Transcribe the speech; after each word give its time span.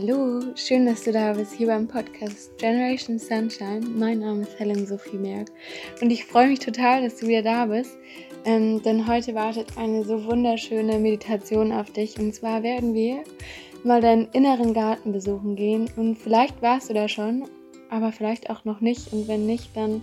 Hallo, 0.00 0.40
schön, 0.54 0.86
dass 0.86 1.02
du 1.02 1.10
da 1.10 1.32
bist 1.32 1.54
hier 1.54 1.66
beim 1.66 1.88
Podcast 1.88 2.56
Generation 2.58 3.18
Sunshine. 3.18 3.80
Mein 3.80 4.20
Name 4.20 4.42
ist 4.42 4.56
Helen 4.56 4.86
Sophie 4.86 5.16
Merck 5.16 5.48
und 6.00 6.10
ich 6.10 6.24
freue 6.24 6.46
mich 6.46 6.60
total, 6.60 7.02
dass 7.02 7.16
du 7.16 7.26
wieder 7.26 7.42
da 7.42 7.66
bist, 7.66 7.96
ähm, 8.44 8.80
denn 8.82 9.08
heute 9.08 9.34
wartet 9.34 9.76
eine 9.76 10.04
so 10.04 10.24
wunderschöne 10.24 11.00
Meditation 11.00 11.72
auf 11.72 11.90
dich 11.90 12.16
und 12.16 12.32
zwar 12.32 12.62
werden 12.62 12.94
wir 12.94 13.24
mal 13.82 14.00
deinen 14.00 14.28
inneren 14.28 14.72
Garten 14.72 15.10
besuchen 15.10 15.56
gehen 15.56 15.90
und 15.96 16.16
vielleicht 16.16 16.62
warst 16.62 16.90
du 16.90 16.94
da 16.94 17.08
schon, 17.08 17.48
aber 17.90 18.12
vielleicht 18.12 18.50
auch 18.50 18.64
noch 18.64 18.80
nicht 18.80 19.12
und 19.12 19.26
wenn 19.26 19.46
nicht, 19.46 19.76
dann 19.76 20.00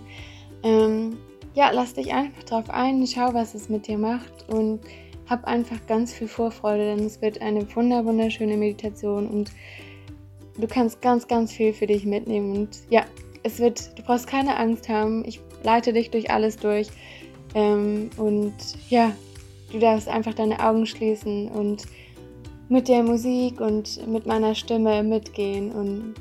ähm, 0.62 1.16
ja, 1.54 1.70
lass 1.70 1.94
dich 1.94 2.12
einfach 2.12 2.42
drauf 2.42 2.68
ein, 2.68 3.06
schau, 3.06 3.32
was 3.32 3.54
es 3.54 3.70
mit 3.70 3.86
dir 3.86 3.96
macht 3.96 4.46
und 4.50 4.80
hab 5.28 5.44
einfach 5.44 5.86
ganz 5.86 6.12
viel 6.12 6.28
Vorfreude, 6.28 6.94
denn 6.94 7.06
es 7.06 7.20
wird 7.20 7.40
eine 7.40 7.74
wunder 7.74 8.04
wunderschöne 8.04 8.56
Meditation 8.56 9.26
und 9.26 9.50
du 10.58 10.66
kannst 10.66 11.02
ganz, 11.02 11.26
ganz 11.28 11.52
viel 11.52 11.72
für 11.72 11.86
dich 11.86 12.04
mitnehmen. 12.04 12.56
Und 12.56 12.78
ja, 12.90 13.04
es 13.42 13.58
wird, 13.58 13.98
du 13.98 14.02
brauchst 14.02 14.26
keine 14.26 14.56
Angst 14.56 14.88
haben. 14.88 15.24
Ich 15.26 15.40
leite 15.62 15.92
dich 15.92 16.10
durch 16.10 16.30
alles 16.30 16.56
durch. 16.56 16.88
Ähm, 17.54 18.10
und 18.16 18.54
ja, 18.88 19.12
du 19.72 19.78
darfst 19.78 20.08
einfach 20.08 20.34
deine 20.34 20.60
Augen 20.60 20.86
schließen 20.86 21.48
und 21.48 21.84
mit 22.68 22.88
der 22.88 23.02
Musik 23.02 23.60
und 23.60 24.06
mit 24.08 24.26
meiner 24.26 24.54
Stimme 24.54 25.02
mitgehen 25.02 25.70
und 25.70 26.14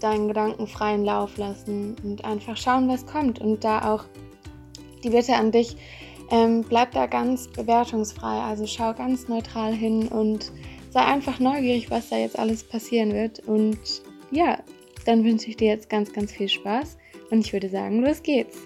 deinen 0.00 0.28
Gedanken 0.28 0.66
freien 0.66 1.04
Lauf 1.04 1.36
lassen 1.36 1.94
und 2.02 2.24
einfach 2.24 2.56
schauen, 2.56 2.88
was 2.88 3.04
kommt. 3.04 3.38
Und 3.38 3.62
da 3.64 3.92
auch 3.92 4.04
die 5.04 5.10
Bitte 5.10 5.34
an 5.34 5.50
dich, 5.50 5.76
ähm, 6.30 6.64
bleib 6.66 6.92
da 6.92 7.06
ganz 7.06 7.48
bewertungsfrei, 7.48 8.40
also 8.40 8.66
schau 8.66 8.94
ganz 8.94 9.28
neutral 9.28 9.74
hin 9.74 10.08
und 10.08 10.52
sei 10.90 11.00
einfach 11.00 11.38
neugierig, 11.38 11.90
was 11.90 12.10
da 12.10 12.18
jetzt 12.18 12.38
alles 12.38 12.64
passieren 12.64 13.12
wird. 13.12 13.40
Und 13.40 13.78
ja, 14.30 14.58
dann 15.06 15.24
wünsche 15.24 15.48
ich 15.48 15.56
dir 15.56 15.68
jetzt 15.68 15.88
ganz, 15.88 16.12
ganz 16.12 16.32
viel 16.32 16.48
Spaß 16.48 16.96
und 17.30 17.40
ich 17.40 17.52
würde 17.52 17.68
sagen, 17.68 18.02
los 18.04 18.22
geht's. 18.22 18.58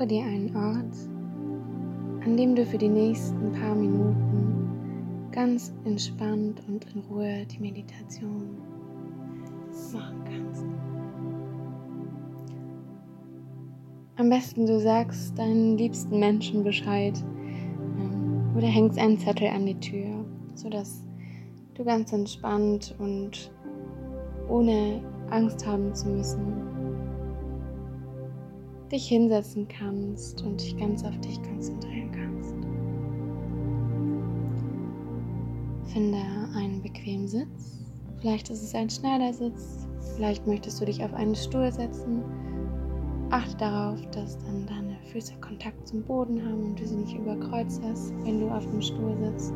Suche 0.00 0.08
dir 0.08 0.24
einen 0.24 0.56
Ort, 0.56 2.24
an 2.24 2.34
dem 2.34 2.56
du 2.56 2.64
für 2.64 2.78
die 2.78 2.88
nächsten 2.88 3.52
paar 3.52 3.74
Minuten 3.74 5.28
ganz 5.30 5.74
entspannt 5.84 6.62
und 6.68 6.86
in 6.94 7.02
Ruhe 7.02 7.44
die 7.44 7.60
Meditation 7.60 8.56
machen 9.92 10.24
kannst. 10.24 10.64
Am 14.16 14.30
besten 14.30 14.64
du 14.64 14.80
sagst 14.80 15.38
deinen 15.38 15.76
liebsten 15.76 16.18
Menschen 16.18 16.64
Bescheid 16.64 17.22
ähm, 17.98 18.56
oder 18.56 18.68
hängst 18.68 18.98
einen 18.98 19.18
Zettel 19.18 19.48
an 19.48 19.66
die 19.66 19.80
Tür, 19.80 20.24
sodass 20.54 21.06
du 21.74 21.84
ganz 21.84 22.10
entspannt 22.14 22.94
und 22.98 23.52
ohne 24.48 25.02
Angst 25.28 25.66
haben 25.66 25.94
zu 25.94 26.08
müssen 26.08 26.59
dich 28.90 29.06
hinsetzen 29.06 29.68
kannst 29.68 30.42
und 30.42 30.60
dich 30.60 30.76
ganz 30.76 31.04
auf 31.04 31.18
dich 31.20 31.40
konzentrieren 31.42 32.10
kannst. 32.12 32.54
Finde 35.92 36.18
einen 36.54 36.82
bequemen 36.82 37.28
Sitz. 37.28 37.80
Vielleicht 38.20 38.50
ist 38.50 38.62
es 38.62 38.74
ein 38.74 38.90
Schneidersitz. 38.90 39.88
Vielleicht 40.16 40.46
möchtest 40.46 40.80
du 40.80 40.84
dich 40.84 41.02
auf 41.02 41.14
einen 41.14 41.34
Stuhl 41.34 41.72
setzen. 41.72 42.22
Achte 43.30 43.56
darauf, 43.58 44.00
dass 44.10 44.38
dann 44.38 44.66
deine 44.66 44.96
Füße 45.12 45.34
Kontakt 45.40 45.86
zum 45.88 46.02
Boden 46.02 46.44
haben 46.44 46.64
und 46.64 46.80
du 46.80 46.86
sie 46.86 46.96
nicht 46.96 47.16
überkreuzest, 47.16 48.12
wenn 48.24 48.40
du 48.40 48.48
auf 48.50 48.64
dem 48.66 48.82
Stuhl 48.82 49.16
sitzt. 49.16 49.54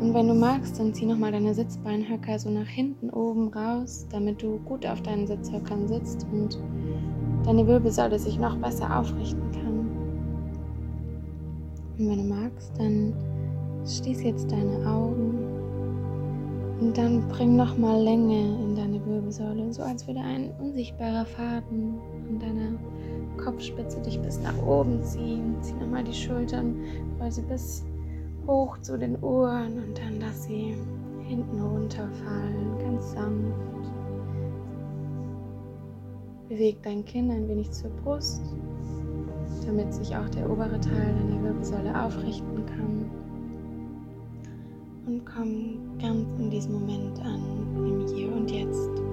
Und 0.00 0.12
wenn 0.12 0.28
du 0.28 0.34
magst, 0.34 0.78
dann 0.78 0.92
zieh 0.92 1.06
nochmal 1.06 1.32
deine 1.32 1.54
Sitzbeinhöcker 1.54 2.38
so 2.38 2.50
nach 2.50 2.66
hinten 2.66 3.10
oben 3.10 3.48
raus, 3.48 4.06
damit 4.10 4.42
du 4.42 4.58
gut 4.58 4.84
auf 4.84 5.00
deinen 5.02 5.26
Sitzhöckern 5.26 5.88
sitzt 5.88 6.26
und 6.32 6.58
deine 7.46 7.66
Wirbelsäule 7.66 8.18
sich 8.18 8.38
noch 8.38 8.56
besser 8.56 8.98
aufrichten 8.98 9.50
kann. 9.52 9.86
Und 11.98 12.10
wenn 12.10 12.28
du 12.28 12.34
magst, 12.34 12.72
dann 12.76 13.14
schließ 13.86 14.22
jetzt 14.24 14.50
deine 14.50 14.86
Augen 14.86 15.38
und 16.80 16.98
dann 16.98 17.26
bring 17.28 17.56
noch 17.56 17.78
mal 17.78 18.02
Länge 18.02 18.38
in 18.62 18.76
deine 18.76 19.04
Wirbelsäule, 19.06 19.72
so 19.72 19.82
als 19.82 20.06
würde 20.06 20.20
ein 20.20 20.50
unsichtbarer 20.60 21.24
Faden 21.24 21.94
an 22.28 22.38
deiner 22.38 23.42
Kopfspitze 23.42 24.00
dich 24.02 24.20
bis 24.20 24.40
nach 24.40 24.66
oben 24.66 25.02
ziehen. 25.02 25.54
Zieh 25.62 25.74
nochmal 25.74 26.04
die 26.04 26.12
Schultern, 26.12 26.74
roll 27.18 27.30
sie 27.30 27.42
bis 27.42 27.84
hoch 28.46 28.76
zu 28.82 28.98
den 28.98 29.16
Ohren 29.22 29.78
und 29.78 29.98
dann 29.98 30.20
lass 30.20 30.44
sie 30.44 30.74
hinten 31.26 31.60
runterfallen, 31.60 32.78
ganz 32.78 33.12
sanft. 33.12 33.95
Beweg 36.48 36.80
dein 36.84 37.04
Kinn 37.04 37.30
ein 37.30 37.48
wenig 37.48 37.70
zur 37.72 37.90
Brust, 37.90 38.42
damit 39.66 39.92
sich 39.92 40.14
auch 40.14 40.28
der 40.28 40.48
obere 40.48 40.80
Teil 40.80 41.14
deiner 41.14 41.42
Wirbelsäule 41.42 42.04
aufrichten 42.04 42.64
kann. 42.66 43.10
Und 45.06 45.26
komm 45.26 45.98
ganz 45.98 46.28
in 46.38 46.50
diesem 46.50 46.74
Moment 46.74 47.20
an, 47.20 47.40
im 47.84 48.06
Hier 48.06 48.32
und 48.32 48.50
Jetzt. 48.50 49.05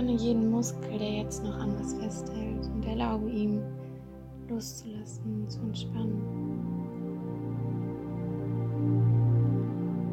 Spanne 0.00 0.16
jeden 0.16 0.50
Muskel, 0.50 0.98
der 0.98 1.18
jetzt 1.18 1.44
noch 1.44 1.58
an 1.58 1.78
was 1.78 1.92
festhält 1.92 2.70
und 2.74 2.86
erlaube 2.86 3.28
ihm 3.28 3.60
loszulassen, 4.48 5.46
zu 5.46 5.60
entspannen. 5.60 6.22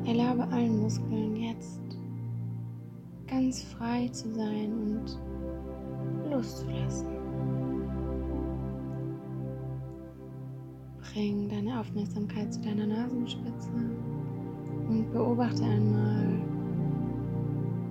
Erlaube 0.05 0.45
allen 0.51 0.81
Muskeln 0.81 1.37
jetzt 1.37 1.81
ganz 3.27 3.63
frei 3.63 4.09
zu 4.09 4.29
sein 4.33 4.73
und 4.73 6.31
loszulassen. 6.31 7.07
Bring 10.99 11.47
deine 11.47 11.79
Aufmerksamkeit 11.79 12.53
zu 12.53 12.59
deiner 12.59 12.87
Nasenspitze 12.87 13.71
und 14.89 15.09
beobachte 15.13 15.63
einmal, 15.63 16.41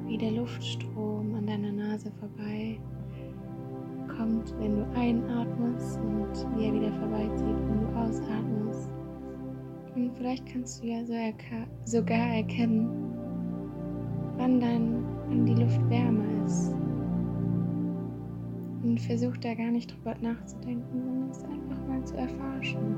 wie 0.07 0.19
der 0.19 0.33
Luftstrom 0.33 1.16
Nase 2.07 2.13
vorbei 2.21 2.79
kommt, 4.17 4.55
wenn 4.59 4.77
du 4.77 4.87
einatmest 4.95 5.99
und 5.99 6.57
wie 6.57 6.67
er 6.67 6.75
wieder 6.75 6.93
vorbeizieht, 6.93 7.57
wenn 7.69 7.81
du 7.81 7.99
ausatmest. 7.99 8.91
Und 9.95 10.13
vielleicht 10.17 10.47
kannst 10.47 10.83
du 10.83 10.87
ja 10.87 11.05
so 11.05 11.13
erka 11.13 11.67
sogar 11.85 12.35
erkennen, 12.37 12.89
wann, 14.37 14.61
dein, 14.61 15.05
wann 15.29 15.47
die 15.47 15.55
Luft 15.55 15.81
wärmer 15.91 16.45
ist. 16.45 16.75
Und 18.83 19.01
versuch 19.01 19.37
da 19.39 19.55
gar 19.55 19.73
nicht 19.73 19.93
drüber 19.93 20.15
nachzudenken, 20.21 21.03
sondern 21.03 21.31
es 21.31 21.43
einfach 21.45 21.89
mal 21.89 22.05
zu 22.05 22.17
erforschen 22.17 22.97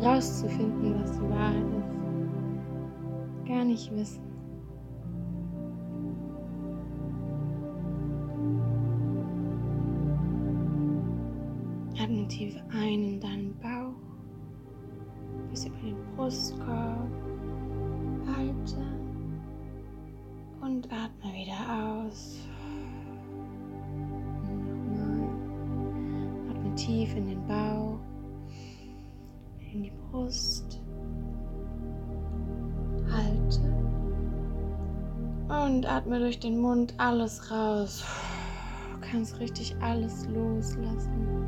rauszufinden, 0.00 1.00
was 1.00 1.12
die 1.12 1.30
Wahrheit 1.30 1.66
ist. 1.78 3.46
Gar 3.46 3.64
nicht 3.64 3.94
wissen. 3.94 4.31
Tief 12.42 12.60
ein 12.72 13.04
in 13.04 13.20
deinen 13.20 13.54
Bauch, 13.60 13.94
bis 15.48 15.64
über 15.64 15.76
den 15.76 15.96
Brustkorb. 16.16 17.08
Halte 18.36 18.82
und 20.60 20.92
atme 20.92 21.32
wieder 21.32 22.02
aus. 22.02 22.38
Nochmal. 24.90 25.28
Atme 26.50 26.74
tief 26.74 27.14
in 27.14 27.28
den 27.28 27.46
Bauch 27.46 28.00
in 29.72 29.84
die 29.84 29.92
Brust. 30.10 30.80
Halte 33.08 33.60
Und 35.48 35.86
atme 35.86 36.18
durch 36.18 36.40
den 36.40 36.60
Mund 36.60 36.92
alles 36.98 37.52
raus. 37.52 38.04
Du 38.94 39.08
kannst 39.08 39.38
richtig 39.38 39.76
alles 39.80 40.26
loslassen. 40.26 41.41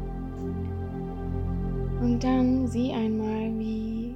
Und 2.04 2.22
dann 2.22 2.66
sieh 2.66 2.92
einmal, 2.92 3.58
wie, 3.58 4.14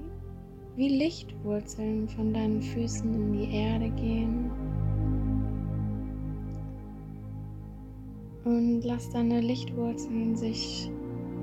wie 0.77 0.89
Lichtwurzeln 0.91 2.07
von 2.07 2.35
deinen 2.35 2.61
Füßen 2.61 3.15
in 3.15 3.33
die 3.33 3.51
Erde 3.51 3.89
gehen. 3.89 4.51
Und 8.45 8.83
lass 8.83 9.09
deine 9.09 9.41
Lichtwurzeln 9.41 10.37
sich 10.37 10.91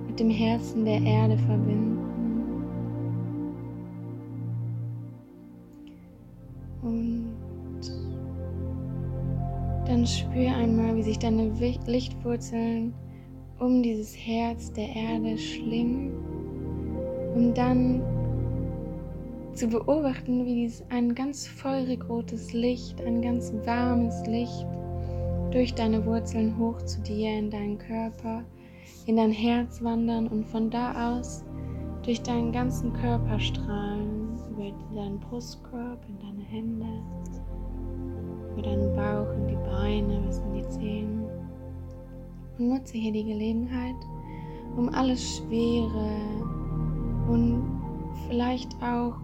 mit 0.05 0.19
dem 0.19 0.29
Herzen 0.29 0.85
der 0.85 1.01
Erde 1.01 1.35
verbinden. 1.35 1.97
Und 6.83 7.25
dann 9.87 10.05
spür 10.05 10.55
einmal, 10.55 10.95
wie 10.95 11.03
sich 11.03 11.17
deine 11.17 11.49
Lichtwurzeln 11.87 12.93
um 13.59 13.81
dieses 13.81 14.15
Herz 14.15 14.71
der 14.73 14.95
Erde 14.95 15.37
schlingen, 15.39 16.24
um 17.35 17.53
dann 17.53 18.01
zu 19.53 19.67
beobachten, 19.67 20.45
wie 20.45 20.55
dies 20.55 20.83
ein 20.89 21.13
ganz 21.13 21.47
feurig 21.47 22.07
rotes 22.09 22.53
Licht, 22.53 23.01
ein 23.01 23.21
ganz 23.21 23.53
warmes 23.65 24.25
Licht 24.25 24.65
durch 25.51 25.73
deine 25.73 26.05
Wurzeln 26.05 26.57
hoch 26.57 26.81
zu 26.83 27.01
dir 27.01 27.37
in 27.37 27.49
deinen 27.49 27.77
Körper, 27.77 28.43
in 29.05 29.17
dein 29.17 29.31
Herz 29.31 29.81
wandern 29.83 30.27
und 30.27 30.45
von 30.45 30.69
da 30.69 31.17
aus 31.17 31.43
durch 32.03 32.21
deinen 32.21 32.51
ganzen 32.51 32.93
Körper 32.93 33.39
strahlen, 33.39 34.37
über 34.51 34.71
deinen 34.95 35.19
Brustkorb, 35.19 36.05
in 36.07 36.19
deine 36.19 36.43
Hände, 36.43 36.85
über 38.53 38.61
deinen 38.61 38.95
Bauch, 38.95 39.33
in 39.33 39.47
die 39.47 39.69
Beine, 39.69 40.21
bis 40.25 40.39
in 40.39 40.53
die 40.53 40.67
Zähne. 40.69 41.29
Und 42.57 42.69
nutze 42.69 42.97
hier 42.97 43.11
die 43.11 43.25
Gelegenheit, 43.25 43.95
um 44.77 44.89
alles 44.89 45.37
Schwere 45.37 46.54
und 47.27 47.63
vielleicht 48.27 48.75
auch 48.81 49.15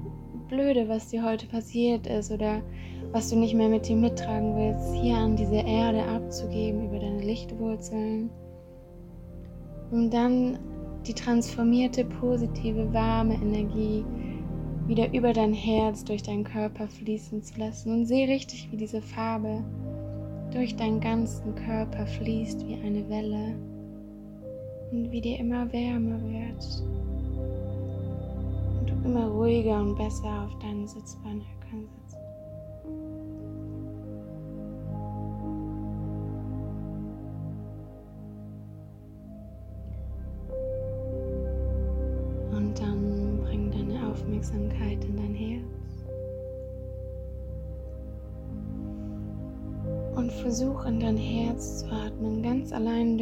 Blöde, 0.48 0.90
was 0.90 1.08
dir 1.08 1.24
heute 1.24 1.48
passiert 1.48 2.08
ist 2.08 2.32
oder 2.32 2.62
was 3.12 3.30
du 3.30 3.38
nicht 3.38 3.54
mehr 3.54 3.70
mit 3.70 3.88
dir 3.88 3.96
mittragen 3.96 4.56
willst, 4.56 4.94
hier 4.96 5.18
an 5.18 5.36
diese 5.36 5.56
Erde 5.56 6.04
abzugeben 6.04 6.88
über 6.88 7.00
deine 7.00 7.22
Lichtwurzeln, 7.22 8.30
um 9.92 10.10
dann 10.10 10.60
die 11.08 11.14
transformierte, 11.14 12.06
positive, 12.06 12.94
warme 12.94 13.36
Energie 13.36 14.06
wieder 14.88 15.14
über 15.14 15.34
dein 15.34 15.54
Herz, 15.54 16.04
durch 16.04 16.24
deinen 16.24 16.44
Körper 16.44 16.88
fließen 16.88 17.42
zu 17.44 17.60
lassen. 17.60 17.94
Und 17.94 18.06
sehe 18.06 18.28
richtig, 18.28 18.70
wie 18.72 18.78
diese 18.78 19.02
Farbe 19.02 19.64
durch 20.52 20.76
deinen 20.76 21.00
ganzen 21.00 21.56
Körper 21.56 22.06
fließt 22.06 22.68
wie 22.68 22.76
eine 22.76 23.08
Welle. 23.10 23.56
Und 24.92 25.12
wie 25.12 25.22
dir 25.22 25.40
immer 25.40 25.72
wärmer 25.72 26.20
wird 26.22 26.84
immer 29.04 29.28
ruhiger 29.28 29.80
und 29.80 29.96
besser 29.96 30.44
auf 30.46 30.58
deinen 30.60 30.88
Sitzbeinhöckern 30.88 31.88
sitzt. 31.88 32.01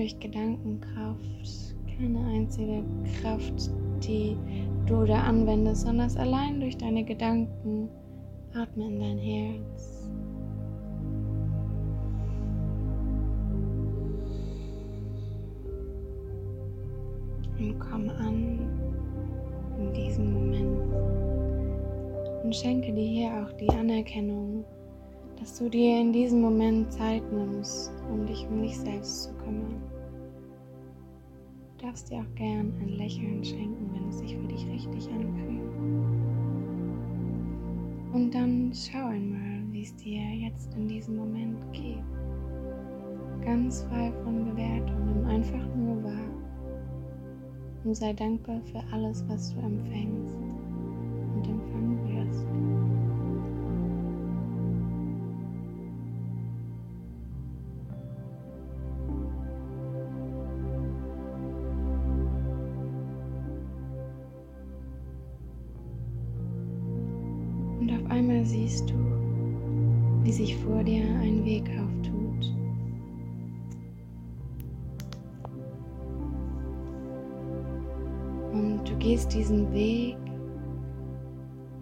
Durch 0.09 0.19
Gedankenkraft. 0.19 1.75
Keine 1.97 2.19
einzige 2.27 2.83
Kraft, 3.21 3.71
die 4.01 4.37
du 4.85 5.05
da 5.05 5.21
anwendest, 5.23 5.81
sondern 5.81 6.09
allein 6.17 6.59
durch 6.59 6.77
deine 6.77 7.03
Gedanken. 7.03 7.89
Atme 8.55 8.87
in 8.87 8.99
dein 8.99 9.17
Herz. 9.17 10.09
Und 17.59 17.77
komm 17.79 18.09
an 18.09 18.59
in 19.77 19.93
diesem 19.93 20.33
Moment 20.33 20.93
und 22.43 22.55
schenke 22.55 22.93
dir 22.93 23.07
hier 23.07 23.29
auch 23.43 23.51
die 23.57 23.69
Anerkennung, 23.69 24.63
dass 25.39 25.59
du 25.59 25.69
dir 25.69 26.01
in 26.01 26.11
diesem 26.11 26.41
Moment 26.41 26.91
Zeit 26.91 27.21
nimmst, 27.31 27.91
um 28.09 28.25
dich 28.25 28.47
um 28.47 28.61
dich 28.61 28.77
selbst 28.77 29.23
zu 29.23 29.33
kümmern. 29.33 29.98
Du 31.79 31.85
darfst 31.85 32.11
dir 32.11 32.17
auch 32.17 32.35
gern 32.35 32.73
ein 32.81 32.89
Lächeln 32.97 33.41
schenken, 33.41 33.89
wenn 33.93 34.09
es 34.09 34.19
sich 34.19 34.35
für 34.35 34.47
dich 34.47 34.67
richtig 34.67 35.09
anfühlt. 35.13 35.61
Und 38.11 38.31
dann 38.35 38.73
schau 38.73 39.07
einmal, 39.07 39.63
wie 39.71 39.83
es 39.83 39.95
dir 39.95 40.21
jetzt 40.21 40.73
in 40.73 40.89
diesem 40.89 41.15
Moment 41.15 41.57
geht. 41.71 42.03
Ganz 43.45 43.83
frei 43.83 44.11
von 44.23 44.43
Bewertungen, 44.43 45.25
einfach 45.25 45.65
nur 45.75 46.03
wahr 46.03 46.29
und 47.85 47.95
sei 47.95 48.11
dankbar 48.11 48.59
für 48.71 48.83
alles, 48.91 49.23
was 49.29 49.53
du 49.53 49.61
empfängst 49.61 50.35
und 50.35 51.47
empfangen 51.47 51.99
wirst. 52.09 52.45
Gehst 78.99 79.33
diesen 79.33 79.71
Weg 79.73 80.17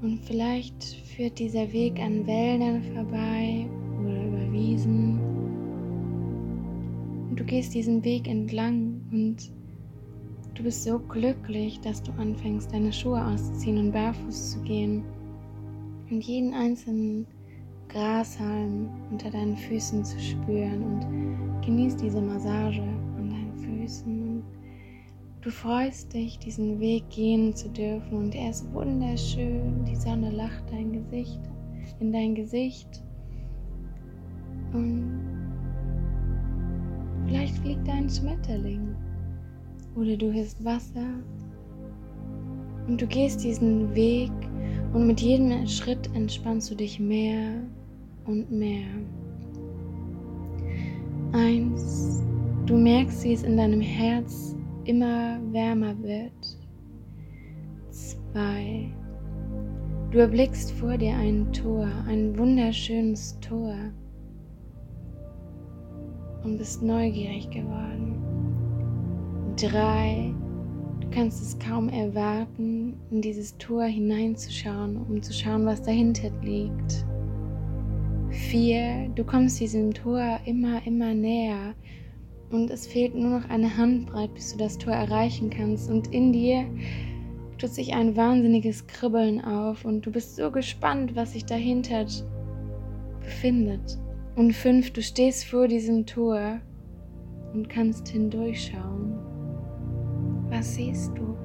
und 0.02 0.20
vielleicht 0.24 0.84
führt 0.84 1.38
dieser 1.40 1.72
Weg 1.74 2.00
an 2.00 2.26
Wäldern 2.26 2.82
vorbei 2.94 3.68
oder 4.00 4.24
über 4.28 4.52
Wiesen. 4.52 5.20
Und 7.30 7.40
du 7.40 7.44
gehst 7.44 7.74
diesen 7.74 8.04
Weg 8.06 8.28
entlang 8.28 9.02
und 9.12 9.52
du 10.54 10.64
bist 10.64 10.84
so 10.84 11.00
glücklich, 11.00 11.80
dass 11.82 12.02
du 12.02 12.12
anfängst, 12.14 12.72
deine 12.72 12.94
Schuhe 12.94 13.24
auszuziehen 13.26 13.78
und 13.80 13.92
barfuß 13.92 14.52
zu 14.52 14.62
gehen 14.62 15.04
und 16.10 16.24
jeden 16.24 16.54
einzelnen 16.54 17.26
Grashalm 17.90 18.90
unter 19.12 19.32
deinen 19.32 19.58
Füßen 19.58 20.06
zu 20.06 20.20
spüren 20.20 20.84
und 20.84 21.66
genießt 21.66 22.00
diese 22.02 22.22
Massage 22.22 22.82
an 22.82 23.30
deinen 23.30 23.58
Füßen 23.58 24.27
Du 25.42 25.52
freust 25.52 26.14
dich, 26.14 26.40
diesen 26.40 26.80
Weg 26.80 27.10
gehen 27.10 27.56
zu 27.56 27.70
dürfen 27.70 28.18
und 28.18 28.36
er 28.36 28.50
ist 28.50 28.74
wunderschön. 28.74 29.86
Die 29.86 29.96
Sonne 29.96 30.32
lacht 30.32 30.64
dein 30.72 30.92
Gesicht, 30.92 31.40
in 32.00 32.12
dein 32.12 32.34
Gesicht. 32.34 33.04
Und 34.74 35.22
vielleicht 37.28 37.56
fliegt 37.60 37.88
ein 37.88 38.10
Schmetterling 38.10 38.96
oder 39.96 40.18
du 40.18 40.34
hörst 40.34 40.64
Wasser 40.66 41.08
und 42.88 43.02
du 43.02 43.08
gehst 43.08 43.44
diesen 43.44 43.94
Weg 43.94 44.32
und 44.94 45.08
mit 45.08 45.22
jedem 45.22 45.68
Schritt 45.68 46.10
entspannst 46.16 46.72
du 46.72 46.76
dich 46.76 47.00
mehr 47.00 47.62
und 48.26 48.52
mehr. 48.52 48.88
Eins, 51.34 52.24
du 52.66 52.76
merkst, 52.76 53.24
wie 53.24 53.34
es 53.34 53.44
in 53.44 53.58
deinem 53.58 53.82
Herz 53.82 54.56
immer 54.88 55.40
wärmer 55.52 56.02
wird. 56.02 56.58
Zwei. 57.90 58.90
Du 60.12 60.20
erblickst 60.20 60.72
vor 60.72 60.98
dir 60.98 61.16
ein 61.16 61.52
Tor, 61.52 61.88
ein 62.08 62.38
wunderschönes 62.38 63.38
Tor 63.42 63.76
und 66.44 66.58
bist 66.58 66.82
neugierig 66.82 67.50
geworden. 67.50 68.16
Drei. 69.58 70.34
Du 71.02 71.10
kannst 71.10 71.42
es 71.42 71.60
kaum 71.60 71.90
erwarten, 71.90 72.96
in 73.12 73.22
dieses 73.22 73.58
Tor 73.58 73.84
hineinzuschauen, 73.84 74.98
um 74.98 75.22
zu 75.22 75.34
schauen, 75.34 75.66
was 75.66 75.82
dahinter 75.82 76.30
liegt. 76.42 77.06
Vier. 78.30 79.10
Du 79.16 79.24
kommst 79.24 79.60
diesem 79.60 79.94
Tor 79.94 80.40
immer, 80.46 80.86
immer 80.86 81.14
näher 81.14 81.76
und 82.50 82.70
es 82.70 82.88
fehlt 82.88 83.16
nur 83.16 83.40
noch 83.40 83.50
eine 83.50 83.78
Handbreit, 83.78 84.34
bis 84.34 84.54
du 84.54 84.58
das 84.58 84.78
Tor 84.78 84.94
erreichen 84.94 85.50
kannst. 85.50 85.90
Und 85.90 86.14
in 86.14 86.32
dir 86.32 86.66
tut 87.58 87.72
sich 87.72 87.94
ein 87.94 88.16
wahnsinniges 88.16 88.88
Kribbeln 88.88 89.44
auf 89.44 89.84
und 89.84 90.06
du 90.06 90.12
bist 90.12 90.36
so 90.36 90.52
gespannt, 90.52 91.16
was 91.16 91.34
sich 91.34 91.46
dahinter 91.46 92.06
befindet. 93.20 93.98
Und 94.36 94.54
fünf, 94.54 94.92
du 94.92 95.02
stehst 95.02 95.46
vor 95.46 95.68
diesem 95.68 96.06
Tor 96.06 96.62
und 97.54 97.70
kannst 97.70 98.08
hindurchschauen. 98.08 99.18
Was 100.50 100.76
siehst 100.76 101.18
du? 101.18 101.36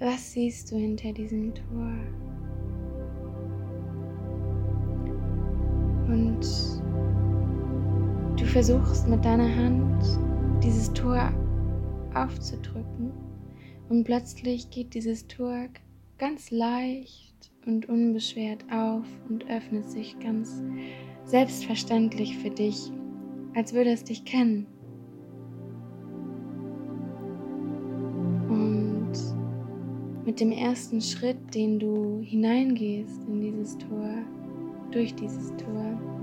Was 0.00 0.32
siehst 0.32 0.72
du 0.72 0.76
hinter 0.76 1.12
diesem 1.12 1.52
Tor? 1.54 1.92
Und 6.08 6.87
du 8.38 8.46
versuchst 8.46 9.08
mit 9.08 9.24
deiner 9.24 9.52
Hand 9.56 10.04
dieses 10.62 10.92
Tor 10.92 11.32
aufzudrücken 12.14 13.10
und 13.88 14.04
plötzlich 14.04 14.70
geht 14.70 14.94
dieses 14.94 15.26
Tor 15.26 15.66
ganz 16.18 16.52
leicht 16.52 17.50
und 17.66 17.88
unbeschwert 17.88 18.64
auf 18.70 19.06
und 19.28 19.44
öffnet 19.50 19.90
sich 19.90 20.16
ganz 20.20 20.62
selbstverständlich 21.24 22.38
für 22.38 22.50
dich, 22.50 22.92
als 23.56 23.72
würde 23.72 23.90
es 23.90 24.04
dich 24.04 24.24
kennen. 24.24 24.66
Und 28.48 29.12
mit 30.24 30.38
dem 30.38 30.52
ersten 30.52 31.00
Schritt, 31.00 31.54
den 31.54 31.80
du 31.80 32.20
hineingehst 32.22 33.24
in 33.24 33.40
dieses 33.40 33.76
Tor, 33.78 34.10
durch 34.92 35.14
dieses 35.16 35.50
Tor, 35.56 36.17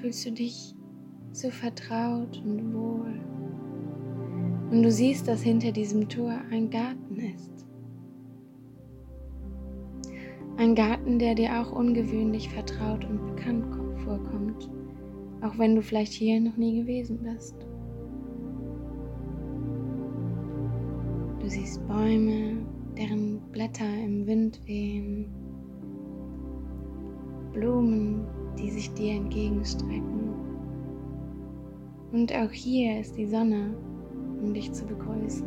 fühlst 0.00 0.26
du 0.26 0.32
dich 0.32 0.74
so 1.32 1.50
vertraut 1.50 2.42
und 2.44 2.74
wohl. 2.74 3.20
Und 4.70 4.82
du 4.82 4.90
siehst, 4.90 5.26
dass 5.26 5.42
hinter 5.42 5.72
diesem 5.72 6.08
Tor 6.08 6.32
ein 6.50 6.70
Garten 6.70 7.16
ist. 7.16 7.66
Ein 10.56 10.74
Garten, 10.74 11.18
der 11.18 11.34
dir 11.34 11.60
auch 11.60 11.72
ungewöhnlich 11.72 12.48
vertraut 12.48 13.04
und 13.04 13.24
bekannt 13.34 13.64
vorkommt, 14.04 14.70
auch 15.40 15.56
wenn 15.58 15.74
du 15.76 15.82
vielleicht 15.82 16.12
hier 16.12 16.40
noch 16.40 16.56
nie 16.56 16.80
gewesen 16.80 17.20
bist. 17.22 17.54
Du 21.40 21.48
siehst 21.48 21.86
Bäume, 21.86 22.58
deren 22.96 23.40
Blätter 23.52 23.88
im 24.04 24.26
Wind 24.26 24.60
wehen, 24.66 25.30
Blumen, 27.52 28.26
die 28.58 28.70
sich 28.70 28.92
dir 28.94 29.14
entgegenstrecken. 29.14 30.34
Und 32.12 32.34
auch 32.34 32.50
hier 32.50 33.00
ist 33.00 33.16
die 33.16 33.26
Sonne, 33.26 33.74
um 34.42 34.54
dich 34.54 34.72
zu 34.72 34.86
begrüßen. 34.86 35.44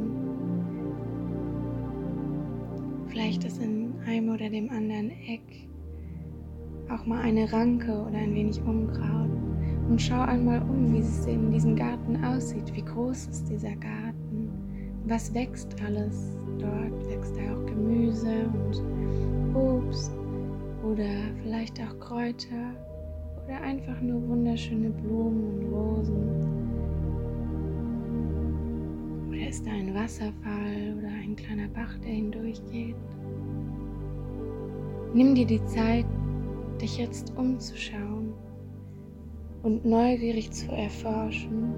Vielleicht 3.08 3.44
ist 3.44 3.62
in 3.62 3.94
einem 4.06 4.30
oder 4.30 4.50
dem 4.50 4.70
anderen 4.70 5.12
Eck 5.28 5.68
auch 6.90 7.06
mal 7.06 7.22
eine 7.22 7.52
Ranke 7.52 7.92
oder 7.92 8.18
ein 8.18 8.34
wenig 8.36 8.62
Unkraut. 8.62 9.30
Und 9.90 10.02
schau 10.02 10.22
einmal 10.22 10.62
um, 10.62 10.94
wie 10.94 11.00
es 11.00 11.26
in 11.26 11.52
diesem 11.52 11.76
Garten 11.76 12.24
aussieht. 12.24 12.74
Wie 12.74 12.84
groß 12.84 13.28
ist 13.28 13.50
dieser 13.50 13.76
Garten? 13.76 14.50
Was 15.06 15.34
wächst 15.34 15.76
alles 15.84 16.38
dort? 16.60 17.10
Wächst 17.10 17.36
da 17.36 17.54
auch 17.54 17.66
Gemüse 17.66 18.50
und 18.54 19.56
Obst 19.56 20.12
oder 20.84 21.10
vielleicht 21.42 21.80
auch 21.82 22.00
Kräuter 22.00 22.74
oder 23.46 23.62
einfach 23.62 24.00
nur 24.02 24.28
wunderschöne 24.28 24.90
Blumen 24.90 25.44
und 25.44 25.74
Rosen? 25.74 26.52
Oder 29.30 29.48
ist 29.48 29.66
da 29.66 29.72
ein 29.72 29.94
Wasserfall 29.94 30.96
oder 30.98 31.10
ein 31.24 31.36
kleiner 31.36 31.68
Bach, 31.70 31.98
der 32.00 32.12
hindurchgeht? 32.12 32.96
Nimm 35.14 35.36
dir 35.36 35.46
die 35.46 35.64
Zeit, 35.66 36.06
dich 36.82 36.98
jetzt 36.98 37.36
umzuschauen 37.38 38.34
und 39.64 39.86
neugierig 39.86 40.52
zu 40.52 40.72
erforschen, 40.72 41.74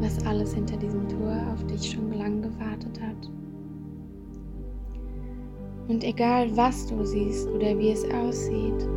was 0.00 0.24
alles 0.26 0.54
hinter 0.54 0.76
diesem 0.76 1.08
Tor 1.08 1.36
auf 1.52 1.64
dich 1.66 1.92
schon 1.92 2.12
lang 2.12 2.42
gewartet 2.42 3.00
hat. 3.00 3.30
Und 5.88 6.04
egal 6.04 6.56
was 6.56 6.86
du 6.86 7.04
siehst 7.04 7.48
oder 7.48 7.78
wie 7.78 7.90
es 7.90 8.04
aussieht, 8.10 8.88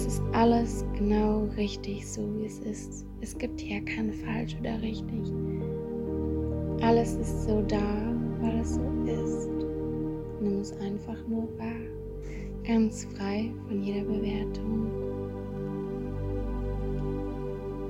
es 0.00 0.14
ist 0.14 0.22
alles 0.32 0.84
genau 0.96 1.44
richtig 1.58 2.08
so, 2.08 2.22
wie 2.38 2.46
es 2.46 2.58
ist. 2.60 3.04
Es 3.20 3.36
gibt 3.36 3.60
hier 3.60 3.84
kein 3.84 4.10
falsch 4.10 4.56
oder 4.58 4.80
richtig. 4.80 5.30
Alles 6.80 7.16
ist 7.16 7.44
so 7.44 7.60
da, 7.68 8.14
weil 8.40 8.60
es 8.60 8.76
so 8.76 8.82
ist. 9.04 9.50
Nimm 10.40 10.60
es 10.60 10.72
einfach 10.78 11.18
nur 11.28 11.46
wahr 11.58 11.90
ganz 12.66 13.04
frei 13.16 13.52
von 13.68 13.82
jeder 13.82 14.04
Bewertung. 14.06 14.90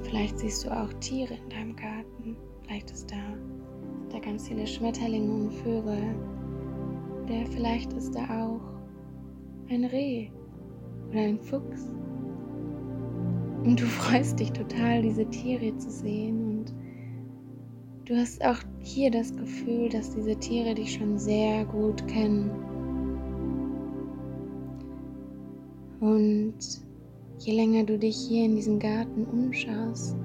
Vielleicht 0.03 0.39
siehst 0.39 0.65
du 0.65 0.71
auch 0.71 0.93
Tiere 0.95 1.35
in 1.35 1.49
deinem 1.51 1.77
Garten. 1.77 2.37
Vielleicht 2.63 2.91
ist 2.91 3.09
da, 3.11 3.37
da 4.11 4.19
ganz 4.19 4.49
viele 4.49 4.67
Schmetterlinge 4.67 5.33
und 5.33 5.53
Vögel. 5.53 6.15
Oder 7.25 7.47
vielleicht 7.53 7.93
ist 7.93 8.17
da 8.17 8.25
auch 8.25 8.61
ein 9.69 9.85
Reh 9.85 10.29
oder 11.11 11.21
ein 11.21 11.39
Fuchs. 11.39 11.91
Und 13.65 13.81
du 13.81 13.85
freust 13.87 14.41
dich 14.41 14.53
total, 14.53 15.03
diese 15.03 15.27
Tiere 15.27 15.77
zu 15.77 15.91
sehen. 15.91 16.59
Und 16.59 16.75
du 18.07 18.17
hast 18.17 18.45
auch 18.45 18.59
hier 18.81 19.11
das 19.11 19.37
Gefühl, 19.37 19.89
dass 19.89 20.15
diese 20.15 20.37
Tiere 20.37 20.75
dich 20.75 20.95
schon 20.95 21.19
sehr 21.19 21.65
gut 21.67 22.07
kennen 22.09 22.51
Und 26.01 26.55
je 27.39 27.55
länger 27.55 27.85
du 27.85 27.99
dich 27.99 28.17
hier 28.17 28.47
in 28.47 28.57
diesem 28.57 28.79
Garten 28.79 29.27
umschaust, 29.27 30.17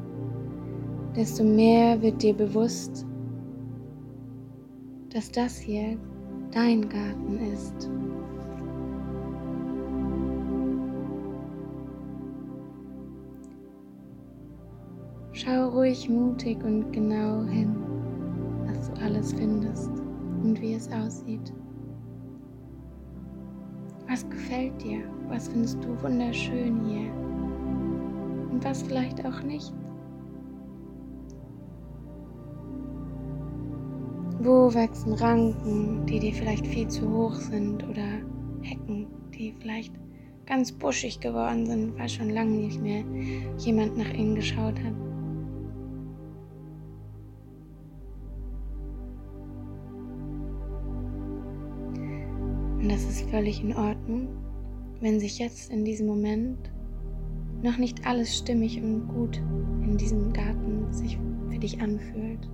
desto 1.15 1.43
mehr 1.43 2.01
wird 2.01 2.23
dir 2.23 2.33
bewusst, 2.33 3.05
dass 5.09 5.29
das 5.31 5.57
hier 5.57 5.97
dein 6.51 6.87
Garten 6.87 7.39
ist. 7.53 7.89
Schau 15.45 15.69
ruhig 15.69 16.09
mutig 16.09 16.57
und 16.63 16.91
genau 16.91 17.43
hin, 17.43 17.75
was 18.65 18.89
du 18.89 18.99
alles 18.99 19.31
findest 19.31 19.91
und 20.41 20.59
wie 20.59 20.73
es 20.73 20.91
aussieht. 20.91 21.53
Was 24.09 24.27
gefällt 24.27 24.83
dir? 24.83 25.01
Was 25.27 25.47
findest 25.47 25.83
du 25.83 26.01
wunderschön 26.01 26.83
hier? 26.87 27.13
Und 28.51 28.59
was 28.63 28.81
vielleicht 28.81 29.23
auch 29.23 29.43
nicht? 29.43 29.71
Wo 34.39 34.73
wachsen 34.73 35.13
Ranken, 35.13 36.07
die 36.07 36.21
dir 36.21 36.33
vielleicht 36.33 36.65
viel 36.65 36.87
zu 36.87 37.07
hoch 37.07 37.35
sind 37.35 37.87
oder 37.87 38.07
Hecken, 38.63 39.05
die 39.31 39.53
vielleicht 39.59 39.93
ganz 40.47 40.71
buschig 40.71 41.19
geworden 41.19 41.67
sind, 41.67 41.99
weil 41.99 42.09
schon 42.09 42.31
lange 42.31 42.57
nicht 42.57 42.81
mehr 42.81 43.03
jemand 43.59 43.95
nach 43.95 44.11
ihnen 44.11 44.33
geschaut 44.33 44.79
hat? 44.79 45.14
Das 52.95 53.03
ist 53.03 53.29
völlig 53.29 53.61
in 53.61 53.75
Ordnung, 53.75 54.29
wenn 55.01 55.19
sich 55.19 55.37
jetzt 55.37 55.69
in 55.69 55.83
diesem 55.83 56.07
Moment 56.07 56.71
noch 57.61 57.77
nicht 57.77 58.07
alles 58.07 58.37
stimmig 58.37 58.81
und 58.81 59.09
gut 59.09 59.35
in 59.83 59.97
diesem 59.97 60.31
Garten 60.31 60.87
sich 60.93 61.19
für 61.49 61.59
dich 61.59 61.81
anfühlt. 61.81 62.49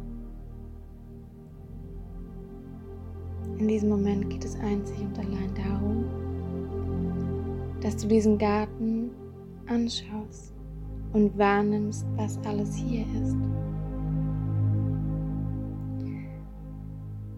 In 3.60 3.68
diesem 3.68 3.90
Moment 3.90 4.32
geht 4.32 4.44
es 4.44 4.60
einzig 4.62 5.00
und 5.02 5.20
allein 5.20 5.54
darum, 5.54 6.06
dass 7.80 7.98
du 7.98 8.08
diesen 8.08 8.40
Garten 8.40 9.12
anschaust 9.68 10.56
und 11.14 11.38
wahrnimmst, 11.38 12.04
was 12.16 12.40
alles 12.46 12.74
hier 12.74 13.06
ist. 13.22 13.36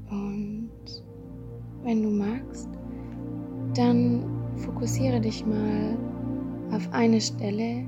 Und 0.09 1.03
wenn 1.83 2.01
du 2.01 2.09
magst, 2.09 2.69
dann 3.77 4.23
fokussiere 4.57 5.19
dich 5.19 5.45
mal 5.45 5.97
auf 6.71 6.87
eine 6.91 7.21
Stelle, 7.21 7.87